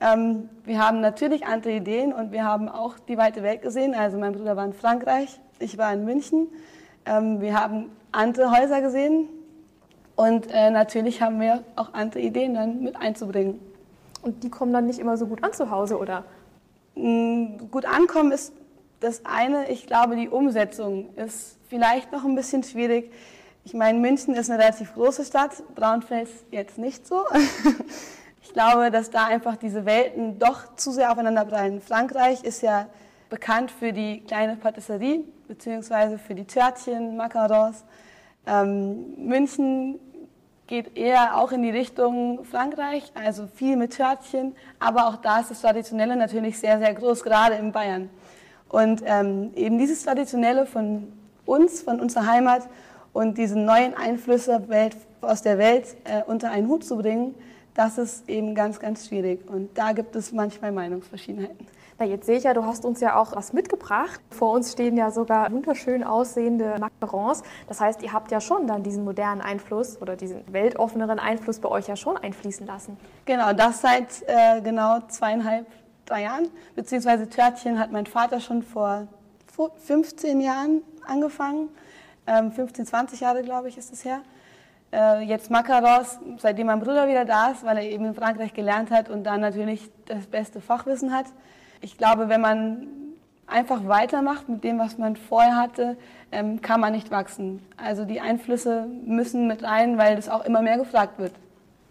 ähm, 0.00 0.48
wir 0.64 0.78
haben 0.84 1.00
natürlich 1.00 1.46
andere 1.46 1.72
Ideen 1.72 2.12
und 2.12 2.32
wir 2.32 2.44
haben 2.44 2.68
auch 2.68 2.98
die 2.98 3.16
weite 3.16 3.42
Welt 3.42 3.62
gesehen. 3.62 3.94
Also 3.94 4.18
mein 4.18 4.32
Bruder 4.32 4.56
war 4.56 4.64
in 4.64 4.74
Frankreich, 4.74 5.40
ich 5.58 5.78
war 5.78 5.92
in 5.92 6.04
München. 6.04 6.48
Ähm, 7.06 7.40
wir 7.40 7.58
haben 7.58 7.90
andere 8.12 8.50
Häuser 8.50 8.80
gesehen 8.82 9.28
und 10.16 10.50
äh, 10.50 10.70
natürlich 10.70 11.22
haben 11.22 11.40
wir 11.40 11.62
auch 11.76 11.94
andere 11.94 12.20
Ideen 12.20 12.54
dann 12.54 12.82
mit 12.82 12.96
einzubringen. 12.96 13.60
Und 14.22 14.42
die 14.42 14.50
kommen 14.50 14.72
dann 14.72 14.86
nicht 14.86 14.98
immer 14.98 15.16
so 15.16 15.26
gut 15.26 15.44
an 15.44 15.52
zu 15.52 15.70
Hause, 15.70 15.98
oder? 15.98 16.24
Mm, 16.94 17.68
gut 17.70 17.84
ankommen 17.84 18.32
ist 18.32 18.52
das 19.00 19.24
eine. 19.24 19.70
Ich 19.70 19.86
glaube, 19.86 20.16
die 20.16 20.28
Umsetzung 20.28 21.14
ist 21.16 21.58
vielleicht 21.68 22.12
noch 22.12 22.24
ein 22.24 22.34
bisschen 22.34 22.62
schwierig. 22.62 23.12
Ich 23.64 23.74
meine, 23.74 23.98
München 23.98 24.34
ist 24.34 24.50
eine 24.50 24.62
relativ 24.62 24.94
große 24.94 25.24
Stadt, 25.24 25.62
Braunfels 25.74 26.30
jetzt 26.50 26.78
nicht 26.78 27.06
so. 27.06 27.24
Ich 28.56 28.62
glaube, 28.62 28.90
dass 28.90 29.10
da 29.10 29.26
einfach 29.26 29.56
diese 29.56 29.84
Welten 29.84 30.38
doch 30.38 30.76
zu 30.76 30.90
sehr 30.90 31.12
aufeinander 31.12 31.44
prallen. 31.44 31.82
Frankreich 31.82 32.42
ist 32.42 32.62
ja 32.62 32.86
bekannt 33.28 33.70
für 33.70 33.92
die 33.92 34.22
kleine 34.22 34.56
Patisserie, 34.56 35.24
beziehungsweise 35.46 36.16
für 36.16 36.34
die 36.34 36.46
Törtchen, 36.46 37.18
Macarons. 37.18 37.84
Ähm, 38.46 39.12
München 39.18 40.00
geht 40.66 40.96
eher 40.96 41.36
auch 41.36 41.52
in 41.52 41.60
die 41.60 41.70
Richtung 41.70 42.46
Frankreich, 42.46 43.12
also 43.12 43.46
viel 43.46 43.76
mit 43.76 43.94
Törtchen, 43.94 44.56
aber 44.80 45.08
auch 45.08 45.16
da 45.16 45.40
ist 45.40 45.50
das 45.50 45.60
Traditionelle 45.60 46.16
natürlich 46.16 46.58
sehr, 46.58 46.78
sehr 46.78 46.94
groß, 46.94 47.24
gerade 47.24 47.56
in 47.56 47.72
Bayern. 47.72 48.08
Und 48.70 49.02
ähm, 49.04 49.52
eben 49.54 49.76
dieses 49.76 50.02
Traditionelle 50.02 50.64
von 50.64 51.12
uns, 51.44 51.82
von 51.82 52.00
unserer 52.00 52.26
Heimat 52.26 52.62
und 53.12 53.36
diese 53.36 53.58
neuen 53.58 53.94
Einflüsse 53.94 54.62
aus 55.20 55.42
der 55.42 55.58
Welt 55.58 55.94
äh, 56.04 56.22
unter 56.26 56.50
einen 56.50 56.68
Hut 56.68 56.84
zu 56.84 56.96
bringen, 56.96 57.34
das 57.76 57.98
ist 57.98 58.28
eben 58.28 58.54
ganz, 58.54 58.80
ganz 58.80 59.06
schwierig. 59.06 59.48
Und 59.48 59.76
da 59.76 59.92
gibt 59.92 60.16
es 60.16 60.32
manchmal 60.32 60.72
Meinungsverschiedenheiten. 60.72 61.66
Na, 61.98 62.06
jetzt 62.06 62.26
sehe 62.26 62.38
ich 62.38 62.44
ja, 62.44 62.54
du 62.54 62.64
hast 62.64 62.84
uns 62.84 63.00
ja 63.00 63.18
auch 63.18 63.36
was 63.36 63.52
mitgebracht. 63.52 64.20
Vor 64.30 64.52
uns 64.52 64.72
stehen 64.72 64.96
ja 64.96 65.10
sogar 65.10 65.50
wunderschön 65.52 66.02
aussehende 66.02 66.76
Macarons. 66.78 67.42
Das 67.68 67.80
heißt, 67.80 68.02
ihr 68.02 68.12
habt 68.12 68.30
ja 68.30 68.40
schon 68.40 68.66
dann 68.66 68.82
diesen 68.82 69.04
modernen 69.04 69.40
Einfluss 69.40 70.00
oder 70.00 70.16
diesen 70.16 70.40
weltoffeneren 70.52 71.18
Einfluss 71.18 71.58
bei 71.58 71.68
euch 71.68 71.86
ja 71.86 71.96
schon 71.96 72.16
einfließen 72.16 72.66
lassen. 72.66 72.96
Genau, 73.26 73.52
das 73.52 73.82
seit 73.82 74.22
äh, 74.26 74.60
genau 74.62 75.00
zweieinhalb, 75.08 75.66
drei 76.06 76.22
Jahren. 76.22 76.48
Beziehungsweise 76.74 77.28
Törtchen 77.28 77.78
hat 77.78 77.92
mein 77.92 78.06
Vater 78.06 78.40
schon 78.40 78.62
vor 78.62 79.06
15 79.86 80.40
Jahren 80.40 80.82
angefangen. 81.06 81.68
Ähm, 82.26 82.52
15, 82.52 82.86
20 82.86 83.20
Jahre, 83.20 83.42
glaube 83.42 83.68
ich, 83.68 83.78
ist 83.78 83.92
es 83.92 84.04
her. 84.04 84.20
Äh, 84.92 85.22
jetzt 85.22 85.50
Macaros, 85.50 86.18
seitdem 86.38 86.68
mein 86.68 86.80
Bruder 86.80 87.08
wieder 87.08 87.24
da 87.24 87.50
ist, 87.50 87.64
weil 87.64 87.78
er 87.78 87.82
eben 87.84 88.04
in 88.04 88.14
Frankreich 88.14 88.54
gelernt 88.54 88.90
hat 88.90 89.08
und 89.10 89.24
dann 89.24 89.40
natürlich 89.40 89.90
das 90.06 90.26
beste 90.26 90.60
Fachwissen 90.60 91.12
hat. 91.12 91.26
Ich 91.80 91.98
glaube, 91.98 92.28
wenn 92.28 92.40
man 92.40 92.86
einfach 93.46 93.86
weitermacht 93.86 94.48
mit 94.48 94.64
dem, 94.64 94.78
was 94.78 94.98
man 94.98 95.16
vorher 95.16 95.56
hatte, 95.56 95.96
ähm, 96.32 96.60
kann 96.60 96.80
man 96.80 96.92
nicht 96.92 97.10
wachsen. 97.10 97.64
Also 97.76 98.04
die 98.04 98.20
Einflüsse 98.20 98.86
müssen 99.04 99.46
mit 99.46 99.62
rein, 99.62 99.98
weil 99.98 100.16
das 100.16 100.28
auch 100.28 100.44
immer 100.44 100.62
mehr 100.62 100.78
gefragt 100.78 101.18
wird. 101.18 101.32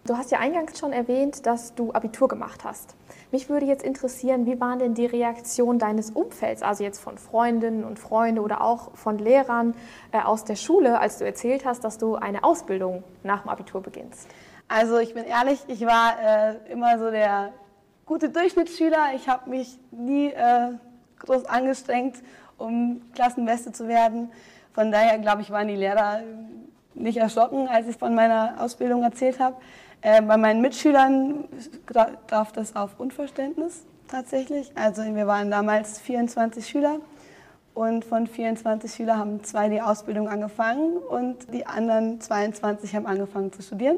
Du 0.07 0.15
hast 0.15 0.29
ja 0.29 0.37
eingangs 0.37 0.77
schon 0.77 0.93
erwähnt, 0.93 1.47
dass 1.47 1.73
du 1.73 1.91
Abitur 1.91 2.27
gemacht 2.27 2.63
hast. 2.63 2.95
Mich 3.31 3.49
würde 3.49 3.65
jetzt 3.65 3.83
interessieren, 3.83 4.45
wie 4.45 4.61
waren 4.61 4.77
denn 4.77 4.93
die 4.93 5.07
Reaktionen 5.07 5.79
deines 5.79 6.11
Umfelds, 6.11 6.61
also 6.61 6.83
jetzt 6.83 6.99
von 6.99 7.17
Freundinnen 7.17 7.83
und 7.83 7.97
Freunden 7.97 8.37
oder 8.39 8.61
auch 8.61 8.95
von 8.95 9.17
Lehrern 9.17 9.73
äh, 10.11 10.19
aus 10.19 10.43
der 10.43 10.57
Schule, 10.57 10.99
als 10.99 11.17
du 11.17 11.25
erzählt 11.25 11.65
hast, 11.65 11.83
dass 11.83 11.97
du 11.97 12.17
eine 12.17 12.43
Ausbildung 12.43 13.03
nach 13.23 13.41
dem 13.41 13.49
Abitur 13.49 13.81
beginnst? 13.81 14.27
Also 14.67 14.99
ich 14.99 15.15
bin 15.15 15.23
ehrlich, 15.23 15.59
ich 15.67 15.83
war 15.87 16.13
äh, 16.21 16.71
immer 16.71 16.99
so 16.99 17.09
der 17.09 17.53
gute 18.05 18.29
Durchschnittsschüler. 18.29 19.15
Ich 19.15 19.27
habe 19.27 19.49
mich 19.49 19.79
nie 19.89 20.27
äh, 20.27 20.73
groß 21.17 21.45
angestrengt, 21.45 22.17
um 22.59 23.01
Klassenbeste 23.15 23.71
zu 23.71 23.87
werden. 23.87 24.29
Von 24.71 24.91
daher, 24.91 25.17
glaube 25.17 25.41
ich, 25.41 25.49
waren 25.49 25.67
die 25.67 25.75
Lehrer 25.75 26.19
nicht 26.93 27.17
erschrocken, 27.17 27.67
als 27.67 27.87
ich 27.87 27.97
von 27.97 28.13
meiner 28.13 28.55
Ausbildung 28.59 29.01
erzählt 29.01 29.39
habe. 29.39 29.55
Äh, 30.05 30.21
bei 30.21 30.37
meinen 30.37 30.61
Mitschülern 30.61 31.45
traf 32.27 32.51
das 32.51 32.75
auf 32.75 32.99
Unverständnis 32.99 33.85
tatsächlich. 34.07 34.71
Also 34.75 35.01
wir 35.01 35.25
waren 35.25 35.49
damals 35.49 35.99
24 35.99 36.67
Schüler 36.67 36.99
und 37.73 38.05
von 38.05 38.27
24 38.27 38.93
Schülern 38.93 39.17
haben 39.17 39.43
zwei 39.43 39.67
die 39.67 39.81
Ausbildung 39.81 40.29
angefangen 40.29 40.97
und 40.97 41.51
die 41.51 41.65
anderen 41.65 42.21
22 42.21 42.95
haben 42.95 43.07
angefangen 43.07 43.51
zu 43.51 43.63
studieren. 43.63 43.97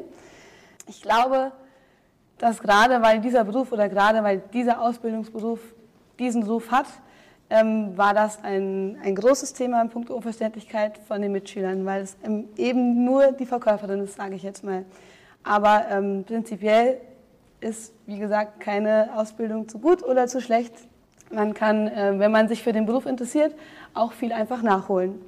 Ich 0.88 1.02
glaube, 1.02 1.52
dass 2.38 2.62
gerade 2.62 3.02
weil 3.02 3.20
dieser 3.20 3.44
Beruf 3.44 3.74
oder 3.74 3.90
gerade 3.90 4.24
weil 4.24 4.42
dieser 4.54 4.82
Ausbildungsberuf 4.82 5.60
diesen 6.20 6.44
Ruf 6.44 6.72
hat, 6.72 6.88
ähm, 7.50 7.98
war 7.98 8.14
das 8.14 8.42
ein, 8.46 8.98
ein 9.04 9.14
großes 9.14 9.52
Thema 9.52 9.82
in 9.82 9.90
puncto 9.90 10.16
Unverständlichkeit 10.16 11.00
von 11.06 11.22
den 11.22 11.34
Mitschülern, 11.34 11.86
weil 11.86 12.04
es 12.04 12.16
eben 12.56 13.04
nur 13.04 13.34
die 13.34 13.46
Verkäuferin 13.46 14.00
ist, 14.00 14.16
sage 14.16 14.36
ich 14.36 14.44
jetzt 14.44 14.64
mal. 14.64 14.86
Aber 15.48 15.86
ähm, 15.90 16.26
prinzipiell 16.26 17.00
ist, 17.62 17.94
wie 18.06 18.20
gesagt, 18.20 18.60
keine 18.60 19.10
Ausbildung 19.16 19.70
zu 19.70 19.80
gut 19.80 20.04
oder 20.04 20.28
zu 20.28 20.42
schlecht. 20.42 20.74
Man 21.32 21.54
kann, 21.54 21.88
äh, 21.88 22.20
wenn 22.20 22.32
man 22.32 22.50
sich 22.50 22.64
für 22.64 22.74
den 22.74 22.86
Beruf 22.86 23.06
interessiert, 23.06 23.56
auch 23.94 24.12
viel 24.12 24.34
einfach 24.34 24.62
nachholen. 24.62 25.22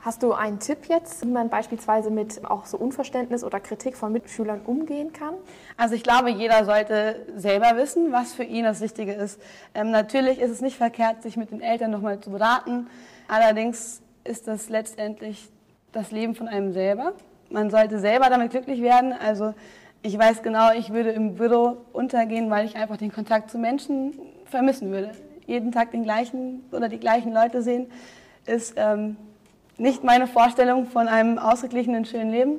Hast 0.00 0.22
du 0.22 0.32
einen 0.32 0.58
Tipp 0.58 0.86
jetzt, 0.88 1.24
wie 1.24 1.30
man 1.30 1.48
beispielsweise 1.48 2.10
mit 2.10 2.44
auch 2.44 2.64
so 2.64 2.76
Unverständnis 2.78 3.44
oder 3.44 3.60
Kritik 3.60 3.96
von 3.96 4.12
Mitschülern 4.12 4.62
umgehen 4.62 5.12
kann? 5.12 5.34
Also 5.76 5.94
ich 5.94 6.02
glaube, 6.02 6.30
jeder 6.30 6.64
sollte 6.64 7.26
selber 7.36 7.76
wissen, 7.76 8.12
was 8.12 8.32
für 8.32 8.44
ihn 8.44 8.64
das 8.64 8.80
Richtige 8.80 9.12
ist. 9.12 9.40
Ähm, 9.74 9.90
natürlich 9.90 10.40
ist 10.40 10.50
es 10.50 10.62
nicht 10.62 10.76
verkehrt, 10.76 11.22
sich 11.22 11.36
mit 11.36 11.50
den 11.50 11.60
Eltern 11.60 11.90
nochmal 11.90 12.18
zu 12.18 12.30
beraten. 12.30 12.88
Allerdings 13.28 14.00
ist 14.24 14.48
das 14.48 14.70
letztendlich 14.70 15.50
das 15.92 16.10
Leben 16.10 16.34
von 16.34 16.48
einem 16.48 16.72
selber 16.72 17.12
man 17.52 17.70
sollte 17.70 17.98
selber 17.98 18.28
damit 18.28 18.50
glücklich 18.50 18.82
werden. 18.82 19.12
Also 19.12 19.54
ich 20.02 20.18
weiß 20.18 20.42
genau, 20.42 20.72
ich 20.72 20.92
würde 20.92 21.10
im 21.10 21.36
Büro 21.36 21.76
untergehen, 21.92 22.50
weil 22.50 22.66
ich 22.66 22.76
einfach 22.76 22.96
den 22.96 23.12
Kontakt 23.12 23.50
zu 23.50 23.58
Menschen 23.58 24.14
vermissen 24.46 24.90
würde. 24.90 25.12
Jeden 25.46 25.72
Tag 25.72 25.92
den 25.92 26.02
gleichen 26.02 26.64
oder 26.72 26.88
die 26.88 26.98
gleichen 26.98 27.32
Leute 27.32 27.62
sehen, 27.62 27.86
ist 28.46 28.74
ähm, 28.76 29.16
nicht 29.78 30.04
meine 30.04 30.26
Vorstellung 30.26 30.86
von 30.86 31.08
einem 31.08 31.38
ausgeglichenen, 31.38 32.04
schönen 32.04 32.30
Leben. 32.30 32.56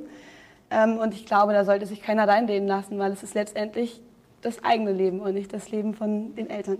Ähm, 0.70 0.98
und 0.98 1.14
ich 1.14 1.26
glaube, 1.26 1.52
da 1.52 1.64
sollte 1.64 1.86
sich 1.86 2.02
keiner 2.02 2.26
reinreden 2.26 2.66
lassen, 2.66 2.98
weil 2.98 3.12
es 3.12 3.22
ist 3.22 3.34
letztendlich 3.34 4.00
das 4.42 4.62
eigene 4.64 4.92
Leben 4.92 5.20
und 5.20 5.34
nicht 5.34 5.52
das 5.52 5.70
Leben 5.70 5.94
von 5.94 6.34
den 6.34 6.50
Eltern. 6.50 6.78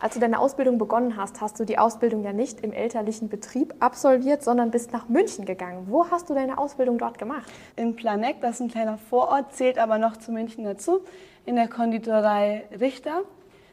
Als 0.00 0.14
du 0.14 0.20
deine 0.20 0.38
Ausbildung 0.38 0.78
begonnen 0.78 1.18
hast, 1.18 1.42
hast 1.42 1.60
du 1.60 1.66
die 1.66 1.76
Ausbildung 1.76 2.24
ja 2.24 2.32
nicht 2.32 2.62
im 2.62 2.72
elterlichen 2.72 3.28
Betrieb 3.28 3.74
absolviert, 3.80 4.42
sondern 4.42 4.70
bist 4.70 4.94
nach 4.94 5.10
München 5.10 5.44
gegangen. 5.44 5.88
Wo 5.90 6.10
hast 6.10 6.30
du 6.30 6.34
deine 6.34 6.56
Ausbildung 6.56 6.96
dort 6.96 7.18
gemacht? 7.18 7.52
In 7.76 7.94
Planegg, 7.96 8.40
das 8.40 8.54
ist 8.54 8.60
ein 8.62 8.68
kleiner 8.70 8.96
Vorort, 8.96 9.52
zählt 9.52 9.78
aber 9.78 9.98
noch 9.98 10.16
zu 10.16 10.32
München 10.32 10.64
dazu, 10.64 11.02
in 11.44 11.56
der 11.56 11.68
Konditorei 11.68 12.64
Richter. 12.80 13.24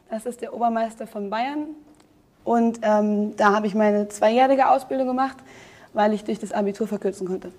Das 0.10 0.25
ist 0.25 0.41
der 0.41 0.53
Obermeister 0.53 1.07
von 1.07 1.29
Bayern. 1.29 1.67
Und 2.43 2.79
ähm, 2.81 3.38
da 3.38 3.53
habe 3.53 3.67
ich 3.67 3.74
meine 3.74 4.10
zweijährige 4.10 4.69
Ausbildung 4.69 5.07
gemacht, 5.07 5.38
weil 5.93 6.12
ich 6.12 6.25
durch 6.25 6.39
das 6.39 6.51
Abitur 6.51 6.88
verkürzen 6.88 7.25
konnte. 7.25 7.53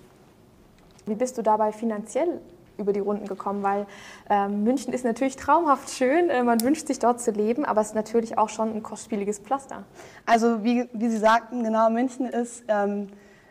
Wie 1.07 1.15
bist 1.15 1.39
du 1.39 1.41
dabei 1.41 1.71
finanziell 1.71 2.39
über 2.79 2.93
die 2.93 2.99
Runden 2.99 3.27
gekommen, 3.27 3.61
weil 3.61 3.85
ähm, 4.29 4.63
München 4.63 4.93
ist 4.93 5.05
natürlich 5.05 5.35
traumhaft 5.35 5.89
schön, 5.91 6.29
äh, 6.29 6.43
man 6.43 6.61
wünscht 6.61 6.87
sich 6.87 6.99
dort 6.99 7.21
zu 7.21 7.31
leben, 7.31 7.65
aber 7.65 7.81
es 7.81 7.87
ist 7.87 7.95
natürlich 7.95 8.37
auch 8.37 8.49
schon 8.49 8.75
ein 8.75 8.81
kostspieliges 8.81 9.39
Pflaster. 9.39 9.83
Also 10.25 10.63
wie, 10.63 10.89
wie 10.93 11.09
Sie 11.09 11.17
sagten, 11.17 11.63
genau, 11.63 11.89
München 11.89 12.25
ist 12.25 12.63
ähm, 12.67 13.09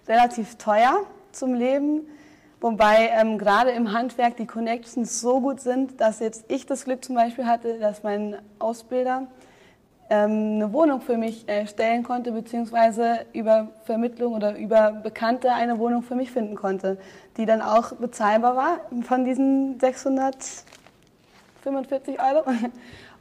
relativ 0.08 0.56
teuer 0.56 1.04
zum 1.32 1.54
Leben, 1.54 2.08
wobei 2.61 3.11
ähm, 3.12 3.38
gerade 3.38 3.70
im 3.70 3.92
Handwerk 3.92 4.37
die 4.37 4.47
Connections 4.47 5.20
so 5.20 5.40
gut 5.40 5.61
sind, 5.61 6.00
dass 6.00 6.20
jetzt 6.20 6.44
ich 6.49 6.66
das 6.66 6.85
Glück 6.85 7.04
zum 7.04 7.14
Beispiel 7.14 7.47
hatte, 7.47 7.78
dass 7.78 8.02
mein 8.02 8.37
Ausbilder 8.58 9.26
ähm, 10.11 10.54
eine 10.56 10.73
Wohnung 10.73 11.02
für 11.02 11.18
mich 11.18 11.44
stellen 11.66 12.02
konnte, 12.02 12.32
beziehungsweise 12.32 13.26
über 13.35 13.68
Vermittlung 13.85 14.35
oder 14.35 14.56
über 14.56 14.92
Bekannte 14.92 15.52
eine 15.52 15.78
Wohnung 15.78 16.02
für 16.02 16.14
mich 16.14 16.30
finden 16.30 16.56
konnte, 16.56 16.97
die 17.38 17.47
dann 17.47 17.62
auch 17.62 17.92
bezahlbar 17.92 18.57
war 18.57 18.80
von 19.04 19.25
diesen 19.25 19.80
645 19.80 22.21
Euro. 22.21 22.45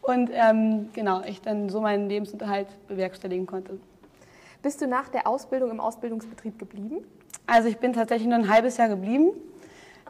Und 0.02 0.32
ähm, 0.34 0.90
genau, 0.94 1.22
ich 1.26 1.42
dann 1.42 1.70
so 1.70 1.80
meinen 1.82 2.10
Lebensunterhalt 2.10 2.68
bewerkstelligen 2.88 3.46
konnte. 3.46 3.80
Bist 4.64 4.82
du 4.82 4.88
nach 4.88 5.10
der 5.10 5.28
Ausbildung 5.28 5.70
im 5.70 5.80
Ausbildungsbetrieb 5.80 6.58
geblieben? 6.58 7.06
Also 7.46 7.70
ich 7.70 7.78
bin 7.78 7.94
tatsächlich 7.94 8.28
nur 8.28 8.38
ein 8.38 8.50
halbes 8.50 8.78
Jahr 8.78 8.90
geblieben. 8.90 9.30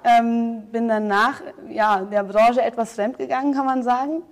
Ähm, 0.04 0.68
bin 0.72 0.88
danach 0.88 1.42
ja, 1.70 2.02
der 2.02 2.24
Branche 2.24 2.62
etwas 2.62 2.94
fremd 2.94 3.18
gegangen, 3.18 3.54
kann 3.54 3.66
man 3.66 3.84
sagen. 3.84 4.24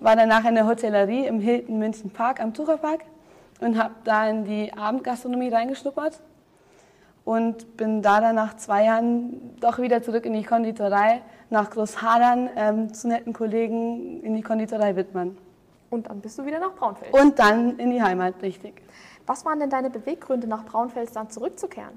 War 0.00 0.16
danach 0.16 0.44
in 0.44 0.56
der 0.56 0.66
Hotellerie 0.66 1.26
im 1.26 1.38
Hilton 1.38 1.78
München 1.78 2.10
Park 2.10 2.40
am 2.40 2.52
Tucherpark 2.52 3.02
und 3.60 3.78
habe 3.78 3.94
da 4.02 4.28
in 4.28 4.44
die 4.44 4.72
Abendgastronomie 4.72 5.50
reingeschnuppert 5.50 6.18
und 7.24 7.76
bin 7.76 8.02
da 8.02 8.20
dann 8.20 8.34
nach 8.34 8.56
zwei 8.56 8.84
Jahren 8.84 9.56
doch 9.60 9.78
wieder 9.78 10.02
zurück 10.02 10.26
in 10.26 10.34
die 10.34 10.42
Konditorei 10.42 11.22
nach 11.50 11.70
Großhadern 11.70 12.50
ähm, 12.56 12.94
zu 12.94 13.08
netten 13.08 13.32
Kollegen 13.32 14.22
in 14.22 14.34
die 14.34 14.42
Konditorei 14.42 14.96
Wittmann. 14.96 15.36
Und 15.90 16.08
dann 16.08 16.20
bist 16.20 16.38
du 16.38 16.44
wieder 16.44 16.58
nach 16.58 16.74
Braunfels. 16.74 17.12
Und 17.12 17.38
dann 17.38 17.78
in 17.78 17.90
die 17.90 18.02
Heimat, 18.02 18.34
richtig. 18.42 18.82
Was 19.26 19.44
waren 19.44 19.60
denn 19.60 19.70
deine 19.70 19.90
Beweggründe, 19.90 20.46
nach 20.46 20.64
Braunfels 20.64 21.12
dann 21.12 21.30
zurückzukehren? 21.30 21.92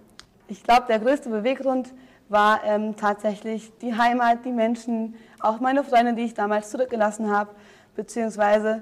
Ich 0.47 0.63
glaube, 0.63 0.85
der 0.87 0.99
größte 0.99 1.29
Beweggrund 1.29 1.93
war 2.29 2.63
ähm, 2.63 2.95
tatsächlich 2.95 3.71
die 3.79 3.95
Heimat, 3.95 4.45
die 4.45 4.51
Menschen, 4.51 5.15
auch 5.39 5.59
meine 5.59 5.83
Freunde, 5.83 6.13
die 6.13 6.23
ich 6.23 6.33
damals 6.33 6.69
zurückgelassen 6.69 7.29
habe, 7.29 7.49
beziehungsweise 7.95 8.81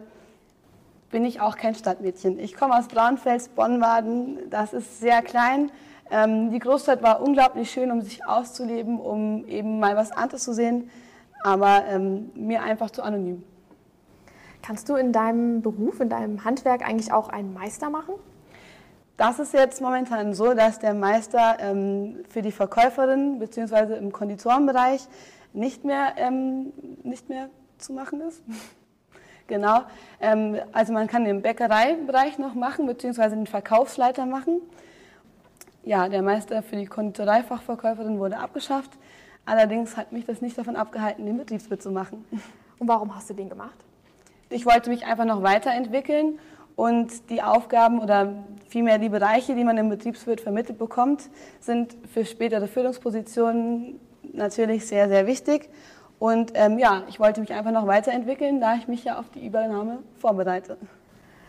bin 1.09 1.25
ich 1.25 1.41
auch 1.41 1.55
kein 1.55 1.75
Stadtmädchen. 1.75 2.39
Ich 2.39 2.55
komme 2.55 2.77
aus 2.77 2.87
Braunfels, 2.87 3.49
Bonnwaden, 3.49 4.49
das 4.49 4.73
ist 4.73 4.99
sehr 4.99 5.21
klein. 5.21 5.71
Ähm, 6.11 6.51
die 6.51 6.59
Großstadt 6.59 7.01
war 7.01 7.21
unglaublich 7.21 7.71
schön, 7.71 7.91
um 7.91 8.01
sich 8.01 8.25
auszuleben, 8.25 8.99
um 8.99 9.47
eben 9.47 9.79
mal 9.79 9.95
was 9.95 10.11
anderes 10.11 10.43
zu 10.43 10.53
sehen, 10.53 10.89
aber 11.43 11.85
ähm, 11.87 12.31
mir 12.35 12.61
einfach 12.61 12.91
zu 12.91 13.03
anonym. 13.03 13.43
Kannst 14.61 14.89
du 14.89 14.95
in 14.95 15.11
deinem 15.11 15.61
Beruf, 15.61 15.99
in 15.99 16.09
deinem 16.09 16.43
Handwerk 16.43 16.87
eigentlich 16.87 17.11
auch 17.11 17.29
einen 17.29 17.53
Meister 17.53 17.89
machen? 17.89 18.15
Das 19.17 19.39
ist 19.39 19.53
jetzt 19.53 19.81
momentan 19.81 20.33
so, 20.33 20.53
dass 20.53 20.79
der 20.79 20.93
Meister 20.93 21.57
ähm, 21.59 22.23
für 22.29 22.41
die 22.41 22.51
Verkäuferin 22.51 23.39
bzw. 23.39 23.95
im 23.95 24.11
Konditorenbereich 24.11 25.07
nicht 25.53 25.85
mehr, 25.85 26.15
ähm, 26.17 26.73
nicht 27.03 27.29
mehr 27.29 27.49
zu 27.77 27.93
machen 27.93 28.21
ist. 28.21 28.43
genau. 29.47 29.83
Ähm, 30.19 30.57
also 30.73 30.91
man 30.91 31.07
kann 31.07 31.23
den 31.23 31.41
Bäckereibereich 31.41 32.39
noch 32.39 32.55
machen 32.55 32.87
bzw. 32.87 33.29
den 33.29 33.47
Verkaufsleiter 33.47 34.25
machen. 34.25 34.61
Ja, 35.85 36.09
der 36.09 36.23
Meister 36.23 36.63
für 36.63 36.77
die 36.77 36.87
Konditoreifachverkäuferin 36.87 38.17
wurde 38.17 38.39
abgeschafft. 38.39 38.89
Allerdings 39.45 39.95
hat 39.95 40.11
mich 40.11 40.25
das 40.25 40.41
nicht 40.41 40.57
davon 40.57 40.75
abgehalten, 40.75 41.27
den 41.27 41.37
Betriebswirt 41.37 41.83
zu 41.83 41.91
machen. 41.91 42.25
Und 42.79 42.87
warum 42.87 43.15
hast 43.15 43.29
du 43.29 43.35
den 43.35 43.49
gemacht? 43.49 43.75
Ich 44.49 44.65
wollte 44.65 44.89
mich 44.89 45.05
einfach 45.05 45.25
noch 45.25 45.43
weiterentwickeln 45.43 46.39
und 46.75 47.29
die 47.29 47.43
Aufgaben 47.43 47.99
oder 47.99 48.33
vielmehr 48.67 48.97
die 48.97 49.09
Bereiche, 49.09 49.53
die 49.53 49.63
man 49.63 49.77
im 49.77 49.89
Betriebswirt 49.89 50.41
vermittelt 50.41 50.79
bekommt, 50.79 51.29
sind 51.59 51.95
für 52.11 52.25
spätere 52.25 52.67
Führungspositionen 52.67 53.99
natürlich 54.33 54.87
sehr, 54.87 55.07
sehr 55.07 55.27
wichtig. 55.27 55.69
Und 56.17 56.53
ähm, 56.55 56.79
ja, 56.79 57.03
ich 57.07 57.19
wollte 57.19 57.41
mich 57.41 57.53
einfach 57.53 57.71
noch 57.71 57.85
weiterentwickeln, 57.85 58.59
da 58.59 58.75
ich 58.75 58.87
mich 58.87 59.03
ja 59.03 59.19
auf 59.19 59.29
die 59.29 59.45
Übernahme 59.45 59.99
vorbereite. 60.17 60.77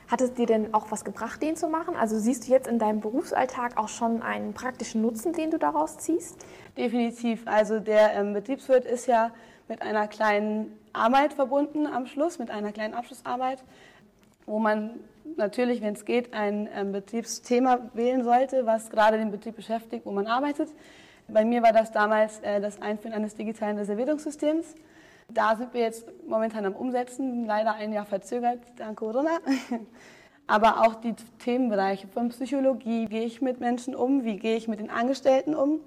Hat 0.08 0.20
es 0.20 0.34
dir 0.34 0.46
denn 0.46 0.72
auch 0.72 0.90
was 0.90 1.04
gebracht, 1.04 1.42
den 1.42 1.56
zu 1.56 1.68
machen? 1.68 1.96
Also 1.96 2.18
siehst 2.18 2.46
du 2.46 2.52
jetzt 2.52 2.68
in 2.68 2.78
deinem 2.78 3.00
Berufsalltag 3.00 3.76
auch 3.76 3.88
schon 3.88 4.22
einen 4.22 4.54
praktischen 4.54 5.02
Nutzen, 5.02 5.32
den 5.32 5.50
du 5.50 5.58
daraus 5.58 5.98
ziehst? 5.98 6.36
Definitiv. 6.76 7.42
Also 7.46 7.80
der 7.80 8.14
ähm, 8.14 8.32
Betriebswirt 8.32 8.84
ist 8.84 9.06
ja 9.06 9.32
mit 9.68 9.82
einer 9.82 10.06
kleinen 10.06 10.78
Arbeit 10.92 11.32
verbunden 11.32 11.86
am 11.86 12.06
Schluss, 12.06 12.38
mit 12.38 12.50
einer 12.50 12.70
kleinen 12.70 12.94
Abschlussarbeit, 12.94 13.64
wo 14.46 14.60
man 14.60 15.00
natürlich, 15.36 15.82
wenn 15.82 15.94
es 15.94 16.04
geht, 16.04 16.32
ein 16.32 16.68
ähm, 16.72 16.92
Betriebsthema 16.92 17.90
wählen 17.94 18.22
sollte, 18.22 18.64
was 18.64 18.90
gerade 18.90 19.18
den 19.18 19.32
Betrieb 19.32 19.56
beschäftigt, 19.56 20.06
wo 20.06 20.12
man 20.12 20.28
arbeitet. 20.28 20.68
Bei 21.26 21.44
mir 21.44 21.62
war 21.62 21.72
das 21.72 21.90
damals 21.90 22.38
äh, 22.40 22.60
das 22.60 22.80
Einführen 22.80 23.12
eines 23.12 23.34
digitalen 23.34 23.76
Reservierungssystems. 23.76 24.76
Da 25.28 25.56
sind 25.56 25.74
wir 25.74 25.80
jetzt 25.80 26.06
momentan 26.26 26.64
am 26.64 26.74
Umsetzen, 26.74 27.46
leider 27.46 27.74
ein 27.74 27.92
Jahr 27.92 28.06
verzögert 28.06 28.60
dank 28.76 28.98
Corona. 28.98 29.38
Aber 30.46 30.86
auch 30.86 30.94
die 30.94 31.14
Themenbereiche 31.40 32.06
von 32.06 32.28
Psychologie, 32.28 33.06
wie 33.06 33.06
gehe 33.06 33.24
ich 33.24 33.42
mit 33.42 33.58
Menschen 33.58 33.96
um, 33.96 34.24
wie 34.24 34.36
gehe 34.36 34.56
ich 34.56 34.68
mit 34.68 34.78
den 34.78 34.90
Angestellten 34.90 35.54
um, 35.54 35.80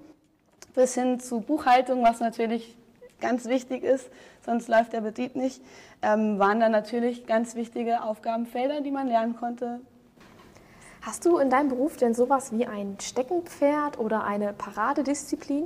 bis 0.74 0.94
hin 0.94 1.18
zu 1.18 1.40
Buchhaltung, 1.40 2.02
was 2.02 2.20
natürlich 2.20 2.76
ganz 3.20 3.46
wichtig 3.46 3.82
ist, 3.82 4.10
sonst 4.44 4.68
läuft 4.68 4.92
der 4.92 5.00
Betrieb 5.00 5.36
nicht, 5.36 5.62
ähm, 6.02 6.38
waren 6.38 6.60
dann 6.60 6.72
natürlich 6.72 7.26
ganz 7.26 7.54
wichtige 7.54 8.02
Aufgabenfelder, 8.02 8.80
die 8.80 8.90
man 8.90 9.08
lernen 9.08 9.36
konnte. 9.36 9.80
Hast 11.02 11.24
du 11.24 11.38
in 11.38 11.48
deinem 11.48 11.68
Beruf 11.68 11.96
denn 11.96 12.12
sowas 12.12 12.52
wie 12.52 12.66
ein 12.66 12.96
Steckenpferd 13.00 13.98
oder 13.98 14.24
eine 14.24 14.52
Paradedisziplin? 14.52 15.64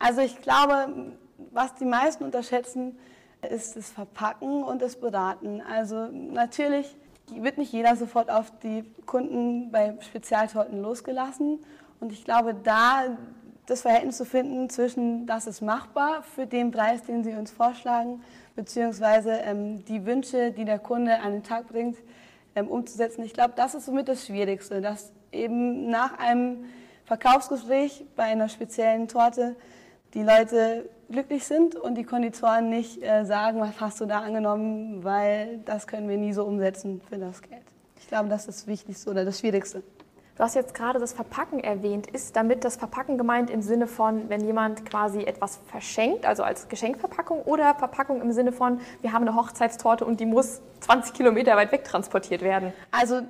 Also 0.00 0.22
ich 0.22 0.40
glaube, 0.42 1.12
was 1.52 1.74
die 1.74 1.84
meisten 1.84 2.24
unterschätzen, 2.24 2.98
ist 3.50 3.76
das 3.76 3.90
Verpacken 3.90 4.62
und 4.62 4.80
das 4.80 4.96
Beraten. 4.96 5.60
Also 5.60 6.06
natürlich 6.06 6.96
wird 7.30 7.58
nicht 7.58 7.72
jeder 7.72 7.96
sofort 7.96 8.30
auf 8.30 8.52
die 8.62 8.84
Kunden 9.06 9.70
bei 9.70 9.96
Spezialtorten 10.00 10.80
losgelassen. 10.80 11.60
Und 12.00 12.12
ich 12.12 12.24
glaube, 12.24 12.54
da 12.54 13.16
das 13.66 13.82
Verhältnis 13.82 14.18
zu 14.18 14.24
finden 14.24 14.68
zwischen, 14.68 15.26
das 15.26 15.46
ist 15.46 15.62
machbar 15.62 16.22
für 16.22 16.46
den 16.46 16.70
Preis, 16.70 17.02
den 17.04 17.24
Sie 17.24 17.32
uns 17.32 17.50
vorschlagen, 17.50 18.22
beziehungsweise 18.56 19.32
ähm, 19.32 19.84
die 19.86 20.04
Wünsche, 20.04 20.52
die 20.52 20.64
der 20.64 20.78
Kunde 20.78 21.20
an 21.20 21.32
den 21.32 21.42
Tag 21.42 21.68
bringt, 21.68 21.96
ähm, 22.54 22.68
umzusetzen. 22.68 23.24
Ich 23.24 23.32
glaube, 23.32 23.54
das 23.56 23.74
ist 23.74 23.86
somit 23.86 24.08
das 24.08 24.26
Schwierigste, 24.26 24.80
dass 24.80 25.12
eben 25.32 25.88
nach 25.88 26.18
einem 26.18 26.66
Verkaufsgespräch 27.04 28.04
bei 28.16 28.24
einer 28.24 28.48
speziellen 28.48 29.08
Torte 29.08 29.56
die 30.12 30.22
Leute 30.22 30.88
glücklich 31.14 31.44
sind 31.44 31.76
und 31.76 31.94
die 31.94 32.02
Konditoren 32.02 32.68
nicht 32.68 33.00
äh, 33.00 33.24
sagen, 33.24 33.60
was 33.60 33.80
hast 33.80 34.00
du 34.00 34.06
da 34.06 34.20
angenommen, 34.20 35.04
weil 35.04 35.60
das 35.64 35.86
können 35.86 36.08
wir 36.08 36.16
nie 36.16 36.32
so 36.32 36.44
umsetzen 36.44 37.00
für 37.08 37.18
das 37.18 37.40
Geld. 37.40 37.62
Ich 38.00 38.08
glaube, 38.08 38.28
das 38.28 38.48
ist 38.48 38.62
das 38.62 38.66
Wichtigste 38.66 39.10
oder 39.10 39.24
das 39.24 39.38
Schwierigste. 39.38 39.84
Du 40.36 40.42
hast 40.42 40.56
jetzt 40.56 40.74
gerade 40.74 40.98
das 40.98 41.12
Verpacken 41.12 41.60
erwähnt. 41.60 42.08
Ist 42.08 42.34
damit 42.34 42.64
das 42.64 42.74
Verpacken 42.74 43.16
gemeint 43.16 43.48
im 43.48 43.62
Sinne 43.62 43.86
von, 43.86 44.28
wenn 44.28 44.44
jemand 44.44 44.84
quasi 44.84 45.22
etwas 45.22 45.60
verschenkt, 45.68 46.26
also 46.26 46.42
als 46.42 46.68
Geschenkverpackung, 46.68 47.42
oder 47.42 47.76
Verpackung 47.76 48.20
im 48.20 48.32
Sinne 48.32 48.50
von, 48.50 48.80
wir 49.00 49.12
haben 49.12 49.22
eine 49.28 49.36
Hochzeitstorte 49.36 50.04
und 50.04 50.18
die 50.18 50.26
muss 50.26 50.60
20 50.80 51.14
Kilometer 51.14 51.54
weit 51.54 51.70
weg 51.70 51.84
transportiert 51.84 52.42
werden? 52.42 52.72
Also 52.90 53.20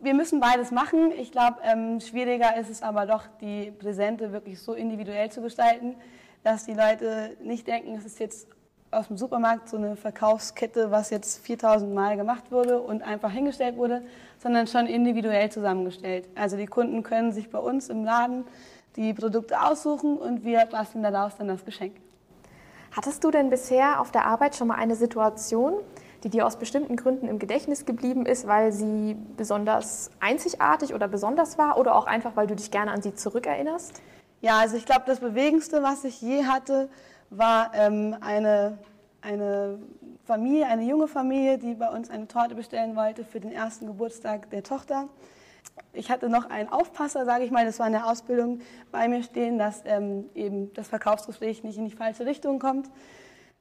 wir 0.00 0.12
müssen 0.12 0.40
beides 0.40 0.70
machen. 0.70 1.10
Ich 1.18 1.32
glaube, 1.32 1.56
ähm, 1.62 2.00
schwieriger 2.00 2.58
ist 2.58 2.68
es 2.68 2.82
aber 2.82 3.06
doch, 3.06 3.22
die 3.40 3.70
Präsente 3.70 4.32
wirklich 4.32 4.60
so 4.60 4.74
individuell 4.74 5.30
zu 5.30 5.40
gestalten, 5.40 5.96
dass 6.44 6.66
die 6.66 6.74
Leute 6.74 7.36
nicht 7.42 7.66
denken, 7.66 7.96
es 7.96 8.04
ist 8.04 8.20
jetzt 8.20 8.46
aus 8.90 9.08
dem 9.08 9.16
Supermarkt 9.16 9.68
so 9.68 9.76
eine 9.76 9.96
Verkaufskette, 9.96 10.90
was 10.90 11.10
jetzt 11.10 11.44
4000 11.44 11.92
Mal 11.92 12.16
gemacht 12.16 12.52
wurde 12.52 12.80
und 12.80 13.02
einfach 13.02 13.30
hingestellt 13.30 13.76
wurde, 13.76 14.02
sondern 14.38 14.66
schon 14.66 14.86
individuell 14.86 15.50
zusammengestellt. 15.50 16.28
Also 16.36 16.56
die 16.56 16.66
Kunden 16.66 17.02
können 17.02 17.32
sich 17.32 17.50
bei 17.50 17.58
uns 17.58 17.88
im 17.88 18.04
Laden 18.04 18.44
die 18.94 19.12
Produkte 19.14 19.60
aussuchen 19.60 20.16
und 20.16 20.44
wir 20.44 20.64
basteln 20.66 21.02
daraus 21.02 21.36
dann 21.36 21.48
das 21.48 21.64
Geschenk. 21.64 21.96
Hattest 22.92 23.24
du 23.24 23.32
denn 23.32 23.50
bisher 23.50 24.00
auf 24.00 24.12
der 24.12 24.26
Arbeit 24.26 24.54
schon 24.54 24.68
mal 24.68 24.76
eine 24.76 24.94
Situation, 24.94 25.74
die 26.22 26.28
dir 26.28 26.46
aus 26.46 26.56
bestimmten 26.56 26.94
Gründen 26.94 27.26
im 27.26 27.38
Gedächtnis 27.38 27.86
geblieben 27.86 28.26
ist, 28.26 28.46
weil 28.46 28.70
sie 28.70 29.16
besonders 29.36 30.10
einzigartig 30.20 30.94
oder 30.94 31.08
besonders 31.08 31.58
war 31.58 31.78
oder 31.78 31.96
auch 31.96 32.06
einfach, 32.06 32.36
weil 32.36 32.46
du 32.46 32.54
dich 32.54 32.70
gerne 32.70 32.92
an 32.92 33.02
sie 33.02 33.14
zurückerinnerst? 33.14 34.00
Ja, 34.44 34.58
also 34.58 34.76
ich 34.76 34.84
glaube, 34.84 35.04
das 35.06 35.20
Bewegendste, 35.20 35.82
was 35.82 36.04
ich 36.04 36.20
je 36.20 36.44
hatte, 36.44 36.90
war 37.30 37.70
ähm, 37.72 38.14
eine, 38.20 38.76
eine 39.22 39.78
Familie, 40.26 40.66
eine 40.66 40.82
junge 40.82 41.08
Familie, 41.08 41.56
die 41.56 41.72
bei 41.72 41.88
uns 41.88 42.10
eine 42.10 42.28
Torte 42.28 42.54
bestellen 42.54 42.94
wollte 42.94 43.24
für 43.24 43.40
den 43.40 43.50
ersten 43.50 43.86
Geburtstag 43.86 44.50
der 44.50 44.62
Tochter. 44.62 45.08
Ich 45.94 46.10
hatte 46.10 46.28
noch 46.28 46.50
einen 46.50 46.68
Aufpasser, 46.68 47.24
sage 47.24 47.44
ich 47.44 47.52
mal, 47.52 47.64
das 47.64 47.78
war 47.78 47.86
in 47.86 47.94
der 47.94 48.06
Ausbildung 48.06 48.60
bei 48.92 49.08
mir 49.08 49.22
stehen, 49.22 49.56
dass 49.56 49.80
ähm, 49.86 50.26
eben 50.34 50.74
das 50.74 50.88
Verkaufsgespräch 50.88 51.64
nicht 51.64 51.78
in 51.78 51.86
die 51.86 51.96
falsche 51.96 52.26
Richtung 52.26 52.58
kommt. 52.58 52.90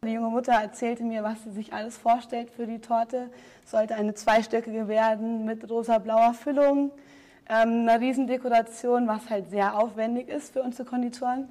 Die 0.04 0.12
junge 0.12 0.32
Mutter 0.32 0.52
erzählte 0.52 1.06
mir, 1.06 1.24
was 1.24 1.42
sie 1.46 1.52
sich 1.52 1.72
alles 1.72 1.96
vorstellt 1.96 2.52
für 2.52 2.68
die 2.68 2.80
Torte. 2.80 3.30
Es 3.64 3.72
sollte 3.72 3.96
eine 3.96 4.16
zweistöckige 4.16 4.90
werden 4.90 5.46
mit 5.46 5.70
rosa-blauer 5.70 6.34
Füllung, 6.34 6.92
ähm, 7.50 7.88
einer 7.88 8.00
Riesendekoration, 8.00 9.08
was 9.08 9.30
halt 9.30 9.50
sehr 9.50 9.78
aufwendig 9.78 10.30
ist 10.30 10.54
für 10.54 10.62
unsere 10.62 10.88
Konditoren 10.88 11.50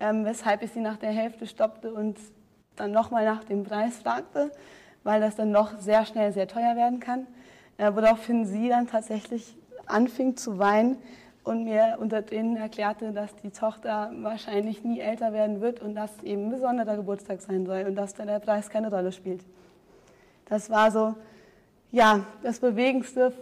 ähm, 0.00 0.24
weshalb 0.24 0.62
ich 0.62 0.72
sie 0.72 0.80
nach 0.80 0.96
der 0.96 1.10
Hälfte 1.10 1.46
stoppte 1.46 1.92
und 1.92 2.18
dann 2.76 2.92
nochmal 2.92 3.24
nach 3.24 3.44
dem 3.44 3.64
Preis 3.64 3.98
fragte, 3.98 4.50
weil 5.04 5.20
das 5.20 5.36
dann 5.36 5.50
noch 5.50 5.78
sehr 5.78 6.04
schnell 6.04 6.32
sehr 6.32 6.48
teuer 6.48 6.76
werden 6.76 7.00
kann. 7.00 7.26
Äh, 7.78 7.92
woraufhin 7.94 8.44
sie 8.44 8.68
dann 8.68 8.86
tatsächlich 8.86 9.56
anfing 9.86 10.36
zu 10.36 10.58
weinen 10.58 10.98
und 11.44 11.64
mir 11.64 11.96
unter 12.00 12.22
denen 12.22 12.56
erklärte, 12.56 13.12
dass 13.12 13.34
die 13.36 13.50
Tochter 13.50 14.10
wahrscheinlich 14.20 14.82
nie 14.82 15.00
älter 15.00 15.32
werden 15.32 15.60
wird 15.60 15.80
und 15.80 15.94
dass 15.94 16.22
eben 16.22 16.46
ein 16.46 16.50
besonderer 16.50 16.96
Geburtstag 16.96 17.40
sein 17.40 17.66
soll 17.66 17.84
und 17.86 17.94
dass 17.94 18.14
dann 18.14 18.26
der 18.26 18.40
Preis 18.40 18.68
keine 18.68 18.90
Rolle 18.90 19.12
spielt. 19.12 19.42
Das 20.46 20.70
war 20.70 20.90
so, 20.90 21.14
ja, 21.92 22.26
das 22.42 22.58
Bewegendste 22.58 23.32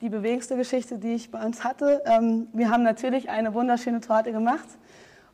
die 0.00 0.08
bewegendste 0.08 0.56
Geschichte, 0.56 0.98
die 0.98 1.14
ich 1.14 1.30
bei 1.30 1.44
uns 1.44 1.64
hatte. 1.64 2.02
Ähm, 2.06 2.48
wir 2.52 2.70
haben 2.70 2.82
natürlich 2.82 3.30
eine 3.30 3.54
wunderschöne 3.54 4.00
Torte 4.00 4.32
gemacht. 4.32 4.68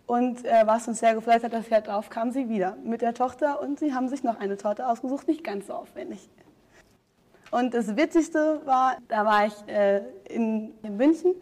Und 0.06 0.44
äh, 0.44 0.66
was 0.66 0.86
uns 0.86 1.00
sehr 1.00 1.14
gefreut 1.14 1.42
hat, 1.42 1.52
das 1.52 1.68
Jahr 1.70 1.80
drauf 1.80 2.10
kam 2.10 2.30
sie 2.30 2.48
wieder 2.48 2.76
mit 2.84 3.00
der 3.00 3.14
Tochter 3.14 3.60
und 3.60 3.78
sie 3.78 3.94
haben 3.94 4.08
sich 4.08 4.22
noch 4.22 4.38
eine 4.38 4.56
Torte 4.56 4.86
ausgesucht, 4.86 5.28
nicht 5.28 5.44
ganz 5.44 5.66
so 5.66 5.72
aufwendig. 5.72 6.28
Und 7.50 7.72
das 7.72 7.96
Witzigste 7.96 8.60
war, 8.64 8.96
da 9.08 9.24
war 9.24 9.46
ich 9.46 9.54
äh, 9.68 10.02
in, 10.28 10.72
in 10.82 10.96
München. 10.96 11.34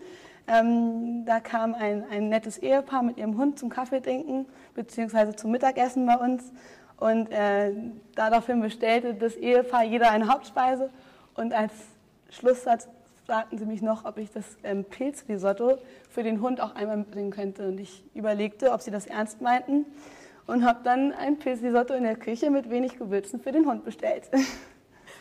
Ähm, 0.46 1.24
da 1.24 1.40
kam 1.40 1.74
ein, 1.74 2.04
ein 2.11 2.28
nettes 2.28 2.58
Ehepaar 2.58 3.02
mit 3.02 3.16
ihrem 3.16 3.38
Hund 3.38 3.58
zum 3.58 3.68
Kaffee 3.68 4.00
trinken, 4.00 4.46
beziehungsweise 4.74 5.35
zum 5.35 5.50
Mittagessen 5.50 6.06
bei 6.06 6.16
uns. 6.16 6.52
Und 6.98 7.32
äh, 7.32 7.72
daraufhin 8.14 8.61
bestellte 8.61 9.14
das 9.14 9.35
Ehepaar 9.35 9.85
jeder 9.85 10.11
eine 10.11 10.28
Hauptspeise. 10.28 10.90
Und 11.35 11.52
als 11.52 11.72
Schlusssatz 12.30 12.88
fragten 13.26 13.58
sie 13.58 13.66
mich 13.66 13.82
noch, 13.82 14.04
ob 14.04 14.18
ich 14.18 14.30
das 14.30 14.44
ähm, 14.64 14.85
Pilzrisotto 14.85 15.78
für 16.11 16.22
den 16.22 16.40
Hund 16.40 16.61
auch 16.61 16.74
einmal 16.74 16.96
mitbringen 16.96 17.30
könnte. 17.30 17.68
Und 17.68 17.78
ich 17.78 18.04
überlegte, 18.14 18.72
ob 18.72 18.80
sie 18.80 18.90
das 18.90 19.06
ernst 19.06 19.40
meinten 19.40 19.87
und 20.46 20.64
habe 20.64 20.80
dann 20.82 21.12
ein 21.12 21.38
Pilzrisotto 21.38 21.94
in 21.94 22.04
der 22.04 22.16
Küche 22.16 22.50
mit 22.50 22.70
wenig 22.70 22.98
Gewürzen 22.98 23.40
für 23.40 23.52
den 23.52 23.66
Hund 23.66 23.85
bestellt. 23.85 24.30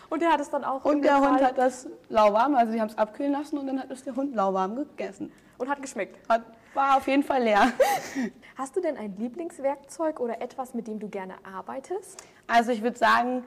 Und 0.09 0.21
der 0.21 0.33
hat 0.33 0.41
es 0.41 0.49
dann 0.49 0.65
auch 0.65 0.83
Und 0.83 1.03
der 1.03 1.21
Hund 1.21 1.41
hat 1.41 1.57
das 1.57 1.87
lauwarm, 2.09 2.55
also 2.55 2.73
wir 2.73 2.81
haben 2.81 2.89
es 2.89 2.97
abkühlen 2.97 3.31
lassen 3.31 3.57
und 3.57 3.67
dann 3.67 3.79
hat 3.79 3.89
es 3.91 4.03
der 4.03 4.13
Hund 4.13 4.35
lauwarm 4.35 4.75
gegessen. 4.75 5.31
Und 5.57 5.69
hat 5.69 5.81
geschmeckt. 5.81 6.19
Hat, 6.27 6.41
war 6.73 6.97
auf 6.97 7.07
jeden 7.07 7.23
Fall 7.23 7.43
leer. 7.43 7.71
Hast 8.57 8.75
du 8.75 8.81
denn 8.81 8.97
ein 8.97 9.15
Lieblingswerkzeug 9.17 10.19
oder 10.19 10.41
etwas, 10.41 10.73
mit 10.73 10.87
dem 10.87 10.99
du 10.99 11.07
gerne 11.07 11.35
arbeitest? 11.43 12.21
Also 12.47 12.71
ich 12.71 12.81
würde 12.81 12.97
sagen, 12.97 13.45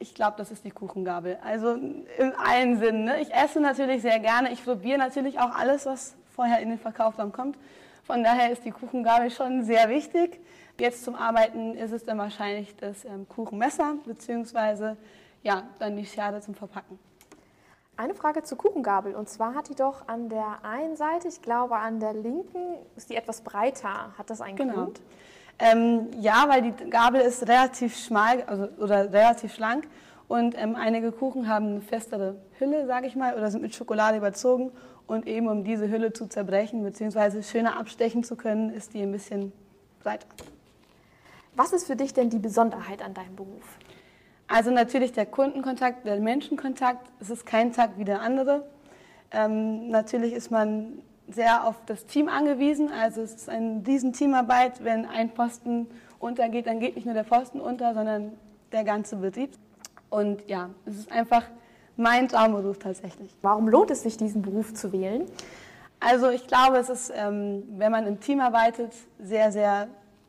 ich 0.00 0.14
glaube, 0.14 0.34
das 0.38 0.50
ist 0.50 0.64
die 0.64 0.70
Kuchengabel. 0.70 1.38
Also 1.44 1.74
in 1.74 2.32
allen 2.36 2.78
Sinnen. 2.78 3.04
Ne? 3.04 3.20
Ich 3.20 3.32
esse 3.32 3.60
natürlich 3.60 4.02
sehr 4.02 4.18
gerne. 4.18 4.50
Ich 4.50 4.64
probiere 4.64 4.98
natürlich 4.98 5.38
auch 5.38 5.54
alles, 5.54 5.86
was 5.86 6.16
vorher 6.34 6.60
in 6.60 6.70
den 6.70 6.78
Verkaufsraum 6.78 7.32
kommt. 7.32 7.56
Von 8.04 8.24
daher 8.24 8.50
ist 8.50 8.64
die 8.64 8.70
Kuchengabel 8.70 9.30
schon 9.30 9.62
sehr 9.62 9.88
wichtig. 9.90 10.40
Jetzt 10.78 11.04
zum 11.04 11.14
Arbeiten 11.14 11.74
ist 11.74 11.92
es 11.92 12.04
dann 12.04 12.16
wahrscheinlich 12.16 12.74
das 12.76 13.04
ähm, 13.04 13.28
Kuchenmesser 13.28 13.96
beziehungsweise 14.06 14.96
ja, 15.42 15.64
dann 15.78 15.96
die 15.96 16.06
Schere 16.06 16.40
zum 16.40 16.54
Verpacken. 16.54 16.98
Eine 17.98 18.14
Frage 18.14 18.42
zur 18.42 18.56
Kuchengabel. 18.56 19.14
Und 19.14 19.28
zwar 19.28 19.54
hat 19.54 19.68
die 19.68 19.74
doch 19.74 20.08
an 20.08 20.30
der 20.30 20.64
einen 20.64 20.96
Seite, 20.96 21.28
ich 21.28 21.42
glaube 21.42 21.76
an 21.76 22.00
der 22.00 22.14
linken, 22.14 22.76
ist 22.96 23.10
die 23.10 23.16
etwas 23.16 23.42
breiter. 23.42 24.14
Hat 24.16 24.30
das 24.30 24.40
einen 24.40 24.56
genau. 24.56 24.72
Grund? 24.72 25.02
Ähm, 25.60 26.08
ja, 26.18 26.46
weil 26.48 26.62
die 26.62 26.90
Gabel 26.90 27.20
ist 27.20 27.46
relativ 27.46 27.96
schmal 27.96 28.42
also, 28.42 28.68
oder 28.78 29.12
relativ 29.12 29.54
schlank 29.54 29.86
und 30.30 30.54
ähm, 30.56 30.76
einige 30.76 31.12
Kuchen 31.12 31.48
haben 31.48 31.66
eine 31.66 31.80
festere 31.80 32.36
Hülle, 32.58 32.86
sage 32.86 33.08
ich 33.08 33.16
mal, 33.16 33.34
oder 33.34 33.50
sind 33.50 33.62
mit 33.62 33.74
Schokolade 33.74 34.16
überzogen. 34.16 34.70
Und 35.08 35.26
eben 35.26 35.48
um 35.48 35.64
diese 35.64 35.90
Hülle 35.90 36.12
zu 36.12 36.28
zerbrechen 36.28 36.84
bzw. 36.84 37.42
schöner 37.42 37.76
abstechen 37.76 38.22
zu 38.22 38.36
können, 38.36 38.72
ist 38.72 38.94
die 38.94 39.02
ein 39.02 39.10
bisschen 39.10 39.52
breiter. 40.04 40.28
Was 41.56 41.72
ist 41.72 41.88
für 41.88 41.96
dich 41.96 42.14
denn 42.14 42.30
die 42.30 42.38
Besonderheit 42.38 43.02
an 43.02 43.12
deinem 43.12 43.34
Beruf? 43.34 43.76
Also 44.46 44.70
natürlich 44.70 45.10
der 45.10 45.26
Kundenkontakt, 45.26 46.06
der 46.06 46.20
Menschenkontakt. 46.20 47.10
Es 47.18 47.28
ist 47.28 47.44
kein 47.44 47.72
Tag 47.72 47.98
wie 47.98 48.04
der 48.04 48.20
andere. 48.20 48.64
Ähm, 49.32 49.90
natürlich 49.90 50.32
ist 50.32 50.52
man 50.52 51.02
sehr 51.32 51.66
auf 51.66 51.76
das 51.86 52.06
Team 52.06 52.28
angewiesen. 52.28 52.90
Also 52.92 53.20
es 53.22 53.34
ist 53.34 53.48
eine 53.48 53.82
riesen 53.86 54.12
Teamarbeit. 54.12 54.84
Wenn 54.84 55.06
ein 55.06 55.30
Posten 55.30 55.88
untergeht, 56.18 56.66
dann 56.66 56.80
geht 56.80 56.96
nicht 56.96 57.04
nur 57.04 57.14
der 57.14 57.24
Posten 57.24 57.60
unter, 57.60 57.94
sondern 57.94 58.32
der 58.72 58.84
ganze 58.84 59.16
Betrieb. 59.16 59.50
Und 60.08 60.48
ja, 60.48 60.70
es 60.86 60.98
ist 60.98 61.12
einfach 61.12 61.44
mein 61.96 62.28
Traumberuf 62.28 62.78
tatsächlich. 62.78 63.34
Warum 63.42 63.68
lohnt 63.68 63.90
es 63.90 64.02
sich, 64.02 64.16
diesen 64.16 64.42
Beruf 64.42 64.74
zu 64.74 64.92
wählen? 64.92 65.26
Also 66.00 66.30
ich 66.30 66.46
glaube, 66.46 66.78
es 66.78 66.88
ist, 66.88 67.12
ähm, 67.14 67.62
wenn 67.76 67.92
man 67.92 68.06
im 68.06 68.20
Team 68.20 68.40
arbeitet, 68.40 68.92
sehr, 69.18 69.52
sehr 69.52 69.88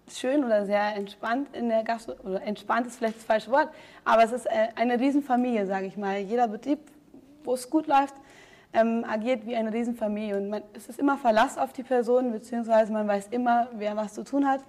schön 0.10 0.44
oder 0.44 0.66
sehr 0.66 0.96
entspannt 0.96 1.48
in 1.56 1.70
der 1.70 1.84
Gastro 1.84 2.14
oder 2.24 2.42
entspannt 2.44 2.88
ist 2.88 2.98
vielleicht 2.98 3.18
das 3.18 3.24
falsche 3.24 3.52
Wort, 3.52 3.70
aber 4.04 4.24
es 4.24 4.34
ist 4.34 4.46
äh, 4.48 4.68
eine 4.76 5.00
Riesenfamilie, 5.00 5.66
sage 5.66 5.86
ich 5.86 5.96
mal. 5.96 6.18
Jeder 6.18 6.50
Betrieb, 6.50 6.80
wo 7.46 7.54
es 7.54 7.70
gut 7.70 7.88
läuft, 7.88 8.16
ähm, 8.74 9.06
agiert 9.08 9.46
wie 9.46 9.56
eine 9.56 9.74
Riesenfamilie 9.74 10.38
und 10.38 10.50
man, 10.50 10.64
es 10.74 10.88
ist 10.88 11.00
immer 11.00 11.18
Verlass 11.18 11.58
auf 11.58 11.74
die 11.74 11.84
Person, 11.84 12.32
beziehungsweise 12.32 12.92
man 12.92 13.08
weiß 13.08 13.28
immer, 13.32 13.68
wer 13.74 13.96
was 13.96 14.14
zu 14.14 14.24
tun 14.24 14.48
hat 14.48 14.62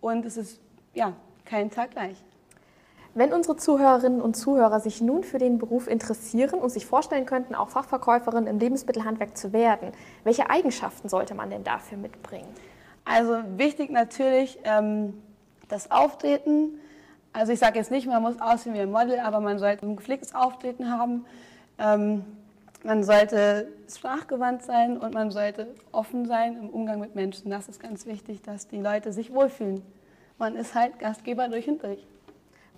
und 0.00 0.24
es 0.24 0.36
ist 0.36 0.60
ja 0.94 1.12
kein 1.44 1.70
Tag 1.70 1.90
gleich. 1.92 2.22
Wenn 3.16 3.32
unsere 3.32 3.56
Zuhörerinnen 3.56 4.20
und 4.20 4.34
Zuhörer 4.34 4.80
sich 4.80 5.00
nun 5.00 5.22
für 5.22 5.38
den 5.38 5.58
Beruf 5.58 5.86
interessieren 5.86 6.58
und 6.58 6.70
sich 6.70 6.84
vorstellen 6.84 7.26
könnten, 7.26 7.54
auch 7.54 7.68
Fachverkäuferin 7.68 8.48
im 8.48 8.58
Lebensmittelhandwerk 8.58 9.36
zu 9.36 9.52
werden, 9.52 9.92
welche 10.24 10.50
Eigenschaften 10.50 11.08
sollte 11.08 11.36
man 11.36 11.48
denn 11.48 11.62
dafür 11.62 11.96
mitbringen? 11.96 12.48
Also 13.04 13.36
wichtig 13.56 13.90
natürlich 13.90 14.58
ähm, 14.64 15.22
das 15.68 15.92
Auftreten. 15.92 16.80
Also 17.32 17.52
ich 17.52 17.60
sage 17.60 17.78
jetzt 17.78 17.92
nicht, 17.92 18.08
man 18.08 18.20
muss 18.20 18.40
aussehen 18.40 18.74
wie 18.74 18.80
ein 18.80 18.90
Model, 18.90 19.20
aber 19.20 19.40
man 19.40 19.60
sollte 19.60 19.86
ein 19.86 19.94
gepflegtes 19.94 20.34
Auftreten 20.34 20.90
haben. 20.90 21.24
Ähm, 21.78 22.24
man 22.84 23.02
sollte 23.02 23.68
sprachgewandt 23.88 24.62
sein 24.62 24.98
und 24.98 25.14
man 25.14 25.30
sollte 25.30 25.74
offen 25.90 26.26
sein 26.26 26.56
im 26.56 26.68
Umgang 26.68 27.00
mit 27.00 27.14
Menschen. 27.14 27.50
Das 27.50 27.68
ist 27.68 27.80
ganz 27.80 28.06
wichtig, 28.06 28.42
dass 28.42 28.68
die 28.68 28.80
Leute 28.80 29.12
sich 29.12 29.32
wohlfühlen. 29.32 29.82
Man 30.38 30.54
ist 30.54 30.74
halt 30.74 30.98
Gastgeber 30.98 31.48
durch 31.48 31.66
und 31.66 31.82
durch. 31.82 32.06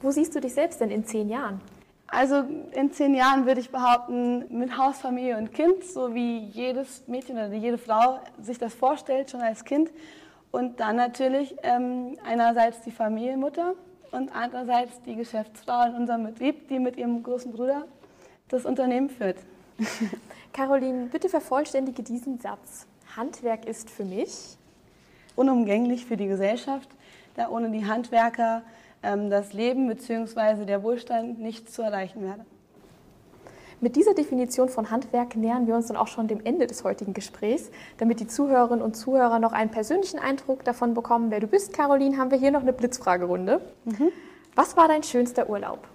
Wo 0.00 0.10
siehst 0.10 0.34
du 0.34 0.40
dich 0.40 0.54
selbst 0.54 0.80
denn 0.80 0.90
in 0.90 1.04
zehn 1.04 1.28
Jahren? 1.28 1.60
Also 2.06 2.44
in 2.72 2.92
zehn 2.92 3.14
Jahren 3.14 3.46
würde 3.46 3.60
ich 3.60 3.70
behaupten, 3.70 4.44
mit 4.56 4.78
Haus, 4.78 4.98
Familie 4.98 5.38
und 5.38 5.52
Kind, 5.52 5.82
so 5.82 6.14
wie 6.14 6.38
jedes 6.38 7.08
Mädchen 7.08 7.36
oder 7.36 7.52
jede 7.52 7.78
Frau 7.78 8.20
sich 8.40 8.58
das 8.58 8.74
vorstellt, 8.74 9.30
schon 9.30 9.40
als 9.40 9.64
Kind. 9.64 9.90
Und 10.52 10.78
dann 10.78 10.96
natürlich 10.96 11.56
ähm, 11.64 12.16
einerseits 12.24 12.80
die 12.82 12.92
Familienmutter 12.92 13.74
und 14.12 14.30
andererseits 14.34 15.02
die 15.02 15.16
Geschäftsfrau 15.16 15.88
in 15.88 15.94
unserem 15.94 16.24
Betrieb, 16.24 16.68
die 16.68 16.78
mit 16.78 16.96
ihrem 16.96 17.24
großen 17.24 17.50
Bruder 17.50 17.86
das 18.48 18.64
Unternehmen 18.64 19.10
führt. 19.10 19.38
Caroline, 20.52 21.06
bitte 21.06 21.28
vervollständige 21.28 22.02
diesen 22.02 22.38
Satz. 22.40 22.86
Handwerk 23.16 23.66
ist 23.66 23.90
für 23.90 24.04
mich 24.04 24.56
unumgänglich 25.36 26.06
für 26.06 26.16
die 26.16 26.26
Gesellschaft, 26.26 26.88
da 27.34 27.48
ohne 27.50 27.70
die 27.70 27.86
Handwerker 27.86 28.62
ähm, 29.02 29.30
das 29.30 29.52
Leben 29.52 29.86
bzw. 29.88 30.64
der 30.64 30.82
Wohlstand 30.82 31.38
nicht 31.38 31.70
zu 31.70 31.82
erreichen 31.82 32.22
wäre. 32.22 32.44
Mit 33.78 33.94
dieser 33.94 34.14
Definition 34.14 34.70
von 34.70 34.90
Handwerk 34.90 35.36
nähern 35.36 35.66
wir 35.66 35.74
uns 35.74 35.88
dann 35.88 35.98
auch 35.98 36.06
schon 36.06 36.28
dem 36.28 36.40
Ende 36.44 36.66
des 36.66 36.82
heutigen 36.82 37.12
Gesprächs. 37.12 37.70
Damit 37.98 38.20
die 38.20 38.26
Zuhörerinnen 38.26 38.82
und 38.82 38.96
Zuhörer 38.96 39.38
noch 39.38 39.52
einen 39.52 39.70
persönlichen 39.70 40.18
Eindruck 40.18 40.64
davon 40.64 40.94
bekommen, 40.94 41.30
wer 41.30 41.40
du 41.40 41.46
bist, 41.46 41.74
Caroline, 41.74 42.16
haben 42.16 42.30
wir 42.30 42.38
hier 42.38 42.50
noch 42.50 42.62
eine 42.62 42.72
Blitzfragerunde. 42.72 43.60
Mhm. 43.84 44.12
Was 44.54 44.78
war 44.78 44.88
dein 44.88 45.02
schönster 45.02 45.50
Urlaub? 45.50 45.86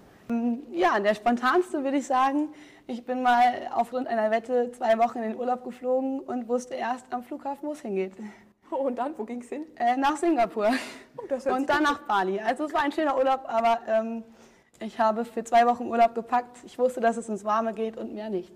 Ja, 0.71 0.99
der 0.99 1.15
spontanste 1.15 1.83
würde 1.83 1.97
ich 1.97 2.07
sagen. 2.07 2.49
Ich 2.87 3.05
bin 3.05 3.23
mal 3.23 3.69
aufgrund 3.73 4.07
einer 4.07 4.31
Wette 4.31 4.71
zwei 4.71 4.97
Wochen 4.97 5.19
in 5.19 5.31
den 5.31 5.35
Urlaub 5.37 5.63
geflogen 5.63 6.19
und 6.19 6.47
wusste 6.47 6.73
erst 6.75 7.05
am 7.11 7.23
Flughafen, 7.23 7.67
wo 7.67 7.73
es 7.73 7.81
hingeht. 7.81 8.13
und 8.69 8.97
dann, 8.97 9.13
wo 9.17 9.23
ging 9.23 9.41
es 9.41 9.49
hin? 9.49 9.63
Äh, 9.77 9.97
nach 9.97 10.17
Singapur. 10.17 10.69
Oh, 11.17 11.51
und 11.53 11.69
dann 11.69 11.83
nach 11.83 11.99
Bali. 11.99 12.39
Also 12.39 12.65
es 12.65 12.73
war 12.73 12.81
ein 12.81 12.91
schöner 12.91 13.17
Urlaub, 13.17 13.41
aber 13.47 13.79
ähm, 13.87 14.23
ich 14.79 14.99
habe 14.99 15.25
für 15.25 15.43
zwei 15.43 15.65
Wochen 15.67 15.87
Urlaub 15.87 16.15
gepackt. 16.15 16.57
Ich 16.65 16.79
wusste, 16.79 16.99
dass 16.99 17.17
es 17.17 17.29
ins 17.29 17.45
Warme 17.45 17.73
geht 17.73 17.97
und 17.97 18.13
mehr 18.13 18.29
nicht. 18.29 18.53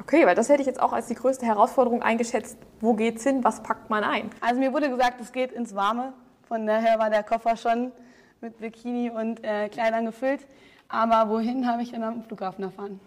Okay, 0.00 0.24
weil 0.26 0.34
das 0.34 0.48
hätte 0.48 0.60
ich 0.60 0.66
jetzt 0.66 0.80
auch 0.80 0.92
als 0.92 1.06
die 1.06 1.14
größte 1.14 1.44
Herausforderung 1.44 2.02
eingeschätzt. 2.02 2.58
Wo 2.80 2.94
geht's 2.94 3.24
hin? 3.24 3.42
Was 3.44 3.62
packt 3.62 3.90
man 3.90 4.04
ein? 4.04 4.30
Also 4.40 4.60
mir 4.60 4.72
wurde 4.72 4.88
gesagt, 4.88 5.20
es 5.20 5.32
geht 5.32 5.52
ins 5.52 5.74
Warme. 5.74 6.12
Von 6.46 6.66
daher 6.66 6.98
war 6.98 7.10
der 7.10 7.22
Koffer 7.22 7.56
schon 7.56 7.92
mit 8.40 8.58
Bikini 8.58 9.10
und 9.10 9.42
äh, 9.44 9.68
Kleidern 9.68 10.04
gefüllt. 10.04 10.40
Aber 10.88 11.30
wohin 11.30 11.66
habe 11.66 11.82
ich 11.82 11.92
dann 11.92 12.02
am 12.02 12.22
Flughafen 12.22 12.64
erfahren? 12.64 13.00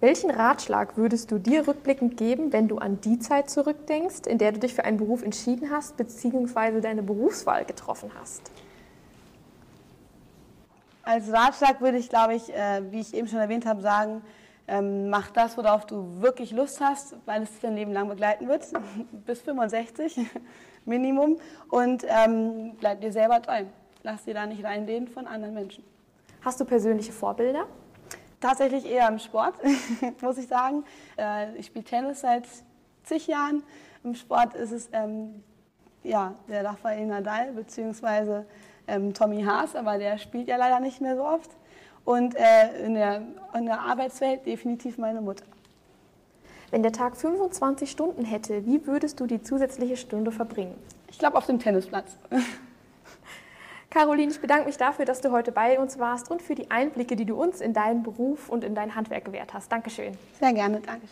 Welchen 0.00 0.30
Ratschlag 0.30 0.96
würdest 0.96 1.30
du 1.30 1.38
dir 1.38 1.68
rückblickend 1.68 2.16
geben, 2.16 2.54
wenn 2.54 2.68
du 2.68 2.78
an 2.78 3.02
die 3.02 3.18
Zeit 3.18 3.50
zurückdenkst, 3.50 4.26
in 4.26 4.38
der 4.38 4.52
du 4.52 4.58
dich 4.58 4.74
für 4.74 4.84
einen 4.84 4.96
Beruf 4.96 5.22
entschieden 5.22 5.70
hast, 5.70 5.98
beziehungsweise 5.98 6.80
deine 6.80 7.02
Berufswahl 7.02 7.66
getroffen 7.66 8.10
hast? 8.18 8.50
Als 11.02 11.30
Ratschlag 11.30 11.82
würde 11.82 11.98
ich, 11.98 12.08
glaube 12.08 12.34
ich, 12.34 12.52
äh, 12.54 12.82
wie 12.90 13.00
ich 13.00 13.12
eben 13.12 13.28
schon 13.28 13.40
erwähnt 13.40 13.66
habe, 13.66 13.82
sagen, 13.82 14.22
ähm, 14.68 15.10
mach 15.10 15.30
das, 15.32 15.58
worauf 15.58 15.84
du 15.84 16.22
wirklich 16.22 16.52
Lust 16.52 16.80
hast, 16.80 17.16
weil 17.26 17.42
es 17.42 17.50
dein 17.60 17.74
Leben 17.74 17.92
lang 17.92 18.08
begleiten 18.08 18.48
wird, 18.48 18.66
bis 19.26 19.42
65 19.42 20.18
Minimum. 20.86 21.38
Und 21.68 22.06
ähm, 22.08 22.76
bleib 22.78 23.02
dir 23.02 23.12
selber 23.12 23.42
treu. 23.42 23.64
Lass 24.02 24.24
dir 24.24 24.34
da 24.34 24.46
nicht 24.46 24.64
reinreden 24.64 25.08
von 25.08 25.26
anderen 25.26 25.54
Menschen. 25.54 25.84
Hast 26.42 26.60
du 26.60 26.64
persönliche 26.64 27.12
Vorbilder? 27.12 27.66
Tatsächlich 28.40 28.90
eher 28.90 29.06
im 29.08 29.18
Sport, 29.18 29.54
muss 30.22 30.38
ich 30.38 30.48
sagen. 30.48 30.84
Äh, 31.18 31.54
ich 31.56 31.66
spiele 31.66 31.84
Tennis 31.84 32.22
seit 32.22 32.44
zig 33.02 33.26
Jahren. 33.26 33.62
Im 34.02 34.14
Sport 34.14 34.54
ist 34.54 34.72
es 34.72 34.88
ähm, 34.92 35.42
ja, 36.02 36.34
der 36.48 36.64
Rafael 36.64 37.06
Nadal 37.06 37.52
bzw. 37.52 38.44
Ähm, 38.86 39.12
Tommy 39.12 39.42
Haas, 39.42 39.76
aber 39.76 39.98
der 39.98 40.16
spielt 40.18 40.48
ja 40.48 40.56
leider 40.56 40.80
nicht 40.80 41.02
mehr 41.02 41.16
so 41.16 41.24
oft. 41.24 41.50
Und 42.04 42.34
äh, 42.34 42.84
in, 42.84 42.94
der, 42.94 43.22
in 43.54 43.66
der 43.66 43.80
Arbeitswelt 43.80 44.46
definitiv 44.46 44.96
meine 44.96 45.20
Mutter. 45.20 45.44
Wenn 46.70 46.82
der 46.82 46.92
Tag 46.92 47.16
25 47.16 47.90
Stunden 47.90 48.24
hätte, 48.24 48.64
wie 48.64 48.86
würdest 48.86 49.20
du 49.20 49.26
die 49.26 49.42
zusätzliche 49.42 49.96
Stunde 49.96 50.32
verbringen? 50.32 50.76
Ich 51.10 51.18
glaube 51.18 51.36
auf 51.36 51.46
dem 51.46 51.58
Tennisplatz. 51.58 52.16
Caroline, 53.90 54.30
ich 54.30 54.40
bedanke 54.40 54.66
mich 54.66 54.76
dafür, 54.76 55.04
dass 55.04 55.20
du 55.20 55.32
heute 55.32 55.50
bei 55.50 55.78
uns 55.80 55.98
warst 55.98 56.30
und 56.30 56.42
für 56.42 56.54
die 56.54 56.70
Einblicke, 56.70 57.16
die 57.16 57.24
du 57.24 57.34
uns 57.34 57.60
in 57.60 57.72
deinen 57.72 58.04
Beruf 58.04 58.48
und 58.48 58.62
in 58.62 58.76
dein 58.76 58.94
Handwerk 58.94 59.24
gewährt 59.24 59.52
hast. 59.52 59.72
Dankeschön. 59.72 60.16
Sehr 60.38 60.52
gerne, 60.52 60.80
danke. 60.80 61.08